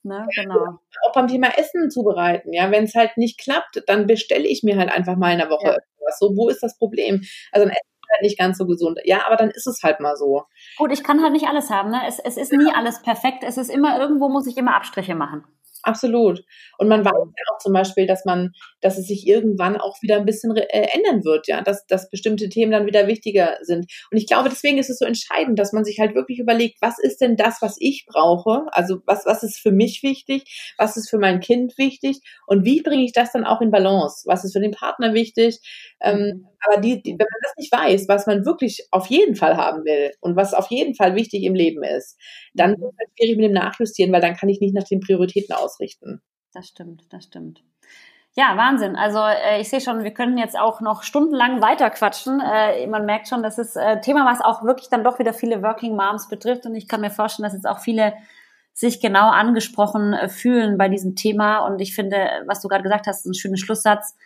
Ne, 0.05 0.27
genau. 0.35 0.81
Auch 1.07 1.13
beim 1.15 1.29
Thema 1.29 1.57
Essen 1.57 1.89
zubereiten, 1.89 2.53
ja, 2.53 2.73
wenn 2.73 2.83
es 2.83 2.95
halt 2.97 3.17
nicht 3.17 3.39
klappt, 3.39 3.85
dann 3.87 4.09
bestelle 4.09 4.49
ich 4.49 4.65
mir 4.65 4.77
halt 4.77 4.91
einfach 4.91 5.15
mal 5.15 5.31
in 5.31 5.39
der 5.39 5.49
Woche 5.49 5.69
ja. 5.69 5.75
etwas. 5.75 6.19
So, 6.19 6.37
wo 6.37 6.49
ist 6.49 6.61
das 6.61 6.77
Problem? 6.77 7.23
Also 7.53 7.69
ein 7.69 7.71
Essen 7.71 7.92
halt 8.13 8.23
nicht 8.23 8.39
ganz 8.39 8.59
so 8.59 8.67
gesund. 8.67 9.01
Ja, 9.05 9.27
aber 9.27 9.37
dann 9.37 9.51
ist 9.51 9.67
es 9.67 9.83
halt 9.83 10.01
mal 10.01 10.17
so. 10.17 10.45
Gut, 10.77 10.93
ich 10.93 11.03
kann 11.03 11.23
halt 11.23 11.33
nicht 11.33 11.47
alles 11.47 11.71
haben, 11.71 11.91
ne? 11.91 12.03
Es, 12.07 12.19
es 12.19 12.37
ist 12.37 12.53
nie 12.53 12.73
alles 12.75 13.03
perfekt. 13.03 13.45
Es 13.47 13.57
ist 13.57 13.71
immer, 13.71 13.99
irgendwo 13.99 14.29
muss 14.29 14.47
ich 14.47 14.57
immer 14.57 14.75
Abstriche 14.75 15.15
machen. 15.15 15.45
Absolut. 15.85 16.45
Und 16.79 16.89
man 16.89 17.05
weiß 17.05 17.13
ja 17.13 17.45
auch 17.53 17.59
zum 17.59 17.73
Beispiel, 17.73 18.07
dass 18.07 18.25
man, 18.25 18.53
dass 18.81 18.99
es 18.99 19.09
sich 19.09 19.27
irgendwann 19.27 19.77
auch 19.77 20.01
wieder 20.01 20.17
ein 20.17 20.25
bisschen 20.25 20.57
äh, 20.57 20.87
ändern 20.95 21.25
wird, 21.25 21.49
ja, 21.49 21.61
dass, 21.61 21.87
dass 21.87 22.09
bestimmte 22.09 22.49
Themen 22.49 22.71
dann 22.71 22.87
wieder 22.87 23.09
wichtiger 23.09 23.59
sind. 23.63 23.87
Und 24.11 24.17
ich 24.17 24.29
glaube, 24.29 24.49
deswegen 24.49 24.79
ist 24.79 24.91
es 24.91 24.99
so 24.99 25.05
entscheidend, 25.05 25.59
dass 25.59 25.73
man 25.73 25.85
sich 25.85 25.99
halt 25.99 26.15
wirklich 26.15 26.39
überlegt, 26.39 26.81
was 26.81 27.01
ist 27.01 27.21
denn 27.21 27.37
das, 27.37 27.61
was 27.63 27.77
ich 27.81 28.07
brauche? 28.07 28.67
Also 28.71 29.03
was, 29.07 29.27
was 29.27 29.43
ist 29.43 29.59
für 29.59 29.73
mich 29.73 30.05
wichtig? 30.05 30.75
Was 30.79 30.97
ist 30.97 31.11
für 31.11 31.19
mein 31.19 31.41
Kind 31.41 31.77
wichtig? 31.79 32.21
Und 32.47 32.65
wie 32.65 32.83
bringe 32.83 33.05
ich 33.05 33.13
das 33.13 33.33
dann 33.33 33.45
auch 33.45 33.61
in 33.61 33.73
Balance? 33.73 34.23
Was 34.27 34.45
ist 34.45 34.53
für 34.53 34.61
den 34.61 34.73
Partner 34.73 35.15
wichtig? 35.15 35.59
Ähm, 36.01 36.19
mhm. 36.19 36.49
Aber 36.67 36.81
die, 36.81 37.03
die, 37.03 37.11
wenn 37.13 37.19
man 37.19 37.41
das 37.43 37.55
nicht 37.57 37.73
weiß, 37.73 38.09
was 38.09 38.27
man 38.27 38.45
wirklich 38.45 38.87
auf 38.91 39.07
jeden 39.07 39.37
Fall 39.37 39.57
haben 39.57 39.85
will 39.85 40.13
und 40.21 40.37
was 40.37 40.55
auf 40.55 40.71
jeden 40.71 40.95
Fall 40.95 41.15
wichtig 41.15 41.43
im 41.45 41.55
Leben 41.55 41.83
ist, 41.83 42.19
dann 42.55 42.73
mhm. 42.73 42.81
wird 42.81 42.93
es 42.93 42.99
halt 42.99 43.11
schwierig 43.19 43.37
mit 43.37 43.47
dem 43.47 43.53
Nachjustieren, 43.53 44.13
weil 44.13 44.21
dann 44.21 44.37
kann 44.37 44.49
ich 44.49 44.61
nicht 44.61 44.75
nach 44.75 44.85
den 44.85 45.01
Prioritäten 45.01 45.55
ausrichten. 45.55 46.23
Das 46.53 46.69
stimmt, 46.69 47.05
das 47.11 47.25
stimmt. 47.25 47.63
Ja, 48.35 48.57
Wahnsinn. 48.57 48.97
Also 48.97 49.19
äh, 49.19 49.61
ich 49.61 49.69
sehe 49.69 49.81
schon, 49.81 50.05
wir 50.05 50.15
können 50.15 50.39
jetzt 50.39 50.59
auch 50.59 50.81
noch 50.81 51.03
stundenlang 51.03 51.61
weiterquatschen. 51.61 52.41
Äh, 52.41 52.87
man 52.87 53.05
merkt 53.05 53.29
schon, 53.29 53.43
das 53.43 53.59
ist 53.59 53.77
ein 53.77 53.99
äh, 53.99 54.01
Thema, 54.01 54.25
was 54.25 54.41
auch 54.41 54.65
wirklich 54.65 54.89
dann 54.89 55.05
doch 55.05 55.19
wieder 55.19 55.35
viele 55.35 55.63
Working 55.63 55.97
Moms 55.97 56.29
betrifft. 56.29 56.65
Und 56.65 56.75
ich 56.75 56.89
kann 56.89 57.03
mir 57.03 57.11
vorstellen, 57.11 57.45
dass 57.45 57.53
jetzt 57.53 57.69
auch 57.69 57.81
viele 57.81 58.15
sich 58.73 59.01
genau 59.01 59.29
angesprochen 59.29 60.15
äh, 60.15 60.31
fühlen 60.31 60.79
bei 60.79 60.89
diesem 60.89 61.15
Thema. 61.15 61.59
Und 61.67 61.81
ich 61.81 61.95
finde, 61.95 62.27
was 62.47 62.63
du 62.63 62.69
gerade 62.69 62.83
gesagt 62.83 63.07
hast, 63.07 63.27
ist 63.27 63.27
ein 63.27 63.35
schöner 63.35 63.59
Schlusssatz 63.59 64.17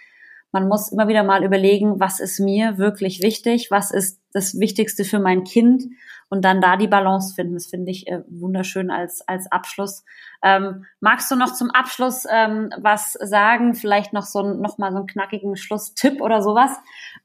man 0.52 0.68
muss 0.68 0.90
immer 0.90 1.09
wieder 1.09 1.22
mal 1.22 1.44
überlegen, 1.44 2.00
was 2.00 2.20
ist 2.20 2.40
mir 2.40 2.78
wirklich 2.78 3.22
wichtig, 3.22 3.70
was 3.70 3.90
ist 3.90 4.20
das 4.32 4.59
Wichtigste 4.59 5.04
für 5.04 5.18
mein 5.18 5.44
Kind 5.44 5.85
und 6.28 6.44
dann 6.44 6.61
da 6.61 6.76
die 6.76 6.88
Balance 6.88 7.35
finden. 7.35 7.54
Das 7.54 7.66
finde 7.66 7.90
ich 7.90 8.06
äh, 8.09 8.22
wunderschön 8.28 8.90
als, 8.90 9.26
als 9.26 9.50
Abschluss. 9.50 10.04
Ähm, 10.42 10.85
magst 11.00 11.30
du 11.30 11.37
noch 11.37 11.52
zum 11.52 11.70
Abschluss 11.70 12.24
ähm, 12.30 12.70
was 12.80 13.12
sagen? 13.12 13.74
Vielleicht 13.74 14.12
noch 14.12 14.24
so 14.24 14.42
noch 14.42 14.78
mal 14.78 14.92
so 14.92 14.98
einen 14.98 15.06
knackigen 15.06 15.56
Schlusstipp 15.56 16.20
oder 16.20 16.42
sowas, 16.42 16.70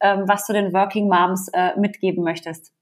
ähm, 0.02 0.26
was 0.28 0.46
du 0.46 0.54
den 0.54 0.74
Working 0.74 1.08
Moms 1.08 1.48
äh, 1.54 1.80
mitgeben 1.80 2.24
möchtest? 2.24 2.74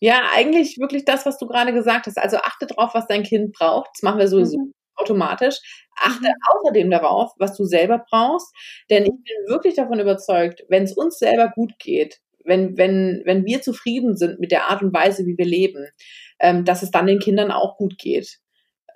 Ja, 0.00 0.20
eigentlich 0.34 0.78
wirklich 0.78 1.04
das, 1.04 1.26
was 1.26 1.38
du 1.38 1.46
gerade 1.46 1.72
gesagt 1.72 2.06
hast. 2.06 2.18
Also 2.18 2.38
achte 2.38 2.66
drauf, 2.66 2.94
was 2.94 3.06
dein 3.06 3.22
Kind 3.22 3.52
braucht. 3.52 3.90
Das 3.94 4.02
machen 4.02 4.18
wir 4.18 4.28
sowieso 4.28 4.58
mhm. 4.58 4.72
automatisch. 4.94 5.58
Achte 6.00 6.28
mhm. 6.28 6.34
außerdem 6.50 6.90
darauf, 6.90 7.32
was 7.38 7.56
du 7.56 7.64
selber 7.64 8.04
brauchst. 8.08 8.54
Denn 8.90 9.04
ich 9.04 9.10
bin 9.10 9.46
wirklich 9.46 9.74
davon 9.74 10.00
überzeugt, 10.00 10.64
wenn 10.68 10.84
es 10.84 10.92
uns 10.92 11.18
selber 11.18 11.52
gut 11.54 11.78
geht, 11.78 12.20
wenn, 12.44 12.76
wenn, 12.76 13.22
wenn 13.24 13.44
wir 13.44 13.60
zufrieden 13.60 14.16
sind 14.16 14.40
mit 14.40 14.52
der 14.52 14.68
Art 14.68 14.82
und 14.82 14.92
Weise, 14.94 15.26
wie 15.26 15.36
wir 15.36 15.46
leben, 15.46 15.86
ähm, 16.40 16.64
dass 16.64 16.82
es 16.82 16.90
dann 16.90 17.06
den 17.06 17.18
Kindern 17.18 17.50
auch 17.50 17.76
gut 17.76 17.98
geht. 17.98 18.38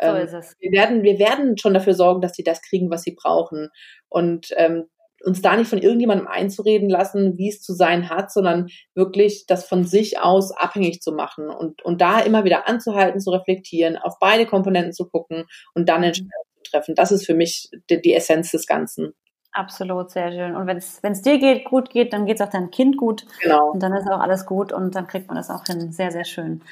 so 0.00 0.08
ähm, 0.08 0.16
ist 0.16 0.32
es. 0.32 0.56
Wir 0.58 0.72
werden, 0.72 1.02
wir 1.02 1.18
werden 1.18 1.58
schon 1.58 1.74
dafür 1.74 1.94
sorgen, 1.94 2.20
dass 2.20 2.34
sie 2.34 2.44
das 2.44 2.62
kriegen, 2.62 2.90
was 2.90 3.02
sie 3.02 3.14
brauchen. 3.14 3.68
Und 4.08 4.48
ähm, 4.56 4.86
uns 5.24 5.42
da 5.42 5.56
nicht 5.56 5.68
von 5.68 5.78
irgendjemandem 5.78 6.26
einzureden 6.26 6.88
lassen, 6.88 7.38
wie 7.38 7.48
es 7.48 7.62
zu 7.62 7.74
sein 7.74 8.10
hat, 8.10 8.32
sondern 8.32 8.68
wirklich 8.94 9.46
das 9.46 9.66
von 9.66 9.84
sich 9.84 10.20
aus 10.20 10.52
abhängig 10.52 11.00
zu 11.00 11.12
machen 11.12 11.48
und, 11.48 11.82
und 11.82 12.00
da 12.00 12.20
immer 12.20 12.44
wieder 12.44 12.68
anzuhalten, 12.68 13.20
zu 13.20 13.30
reflektieren, 13.30 13.96
auf 13.96 14.18
beide 14.20 14.46
Komponenten 14.46 14.92
zu 14.92 15.08
gucken 15.08 15.44
und 15.74 15.88
dann 15.88 16.02
Entscheidungen 16.02 16.30
zu 16.51 16.51
treffen. 16.62 16.94
Das 16.94 17.12
ist 17.12 17.26
für 17.26 17.34
mich 17.34 17.70
die, 17.90 18.00
die 18.00 18.14
Essenz 18.14 18.50
des 18.50 18.66
Ganzen. 18.66 19.14
Absolut, 19.52 20.10
sehr 20.10 20.32
schön. 20.32 20.56
Und 20.56 20.66
wenn 20.66 20.78
es 20.78 21.22
dir 21.22 21.38
geht, 21.38 21.66
gut 21.66 21.90
geht, 21.90 22.14
dann 22.14 22.24
geht 22.24 22.40
es 22.40 22.46
auch 22.46 22.50
deinem 22.50 22.70
Kind 22.70 22.96
gut. 22.96 23.26
Genau. 23.42 23.72
Und 23.72 23.82
dann 23.82 23.92
ist 23.92 24.08
auch 24.08 24.20
alles 24.20 24.46
gut 24.46 24.72
und 24.72 24.94
dann 24.94 25.06
kriegt 25.06 25.28
man 25.28 25.36
das 25.36 25.50
auch 25.50 25.64
hin. 25.66 25.92
Sehr, 25.92 26.10
sehr 26.10 26.24
schön. 26.24 26.62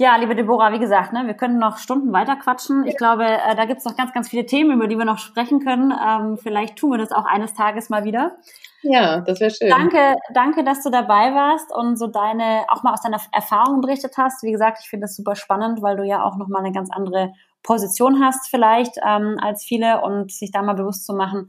Ja, 0.00 0.16
liebe 0.16 0.34
Deborah, 0.34 0.72
wie 0.72 0.78
gesagt, 0.78 1.12
ne, 1.12 1.26
wir 1.26 1.34
können 1.34 1.58
noch 1.58 1.76
Stunden 1.76 2.10
weiter 2.10 2.34
quatschen. 2.36 2.86
Ich 2.86 2.96
glaube, 2.96 3.26
äh, 3.26 3.54
da 3.54 3.66
gibt 3.66 3.80
es 3.80 3.84
noch 3.84 3.98
ganz, 3.98 4.14
ganz 4.14 4.30
viele 4.30 4.46
Themen, 4.46 4.72
über 4.72 4.88
die 4.88 4.96
wir 4.96 5.04
noch 5.04 5.18
sprechen 5.18 5.60
können. 5.60 5.92
Ähm, 5.92 6.38
vielleicht 6.38 6.76
tun 6.76 6.92
wir 6.92 6.96
das 6.96 7.12
auch 7.12 7.26
eines 7.26 7.52
Tages 7.52 7.90
mal 7.90 8.02
wieder. 8.02 8.38
Ja, 8.80 9.20
das 9.20 9.40
wäre 9.40 9.50
schön. 9.50 9.68
Danke, 9.68 10.14
danke, 10.32 10.64
dass 10.64 10.82
du 10.82 10.88
dabei 10.88 11.34
warst 11.34 11.70
und 11.76 11.98
so 11.98 12.06
deine, 12.06 12.64
auch 12.68 12.82
mal 12.82 12.94
aus 12.94 13.02
deiner 13.02 13.20
Erfahrung 13.30 13.82
berichtet 13.82 14.14
hast. 14.16 14.42
Wie 14.42 14.52
gesagt, 14.52 14.78
ich 14.80 14.88
finde 14.88 15.04
das 15.04 15.16
super 15.16 15.36
spannend, 15.36 15.82
weil 15.82 15.98
du 15.98 16.02
ja 16.02 16.24
auch 16.24 16.38
nochmal 16.38 16.64
eine 16.64 16.72
ganz 16.72 16.88
andere 16.90 17.34
Position 17.62 18.24
hast 18.24 18.48
vielleicht 18.48 18.96
ähm, 19.06 19.36
als 19.38 19.64
viele 19.64 20.00
und 20.00 20.32
sich 20.32 20.50
da 20.50 20.62
mal 20.62 20.76
bewusst 20.76 21.04
zu 21.04 21.12
machen, 21.12 21.48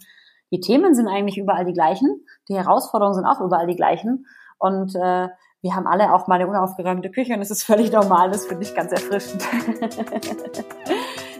die 0.52 0.60
Themen 0.60 0.94
sind 0.94 1.08
eigentlich 1.08 1.38
überall 1.38 1.64
die 1.64 1.72
gleichen, 1.72 2.26
die 2.50 2.56
Herausforderungen 2.56 3.16
sind 3.16 3.26
auch 3.26 3.40
überall 3.40 3.68
die 3.68 3.78
gleichen 3.78 4.26
und 4.60 4.94
äh, 4.94 5.30
wir 5.62 5.76
haben 5.76 5.88
alle 5.88 6.14
auch 6.14 6.28
mal 6.28 6.36
eine 6.36 6.48
unaufgeräumte 6.48 7.12
Küche 7.12 7.34
und 7.34 7.42
es 7.42 7.52
ist 7.52 7.64
völlig 7.64 7.92
normal, 7.92 8.32
das 8.32 8.48
finde 8.48 8.64
ich 8.64 8.74
ganz 8.74 8.92
erfrischend. 8.92 9.44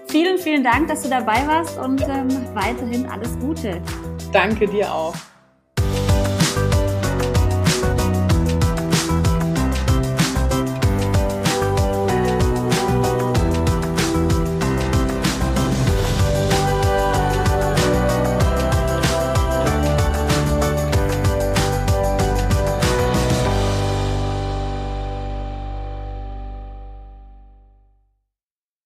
vielen, 0.08 0.38
vielen 0.38 0.64
Dank, 0.64 0.88
dass 0.88 1.04
du 1.04 1.10
dabei 1.10 1.46
warst 1.48 1.80
und 1.80 2.02
ähm, 2.08 2.30
weiterhin 2.54 3.10
alles 3.10 3.38
Gute. 3.40 3.82
Danke 4.32 4.68
dir 4.68 4.94
auch. 4.94 5.16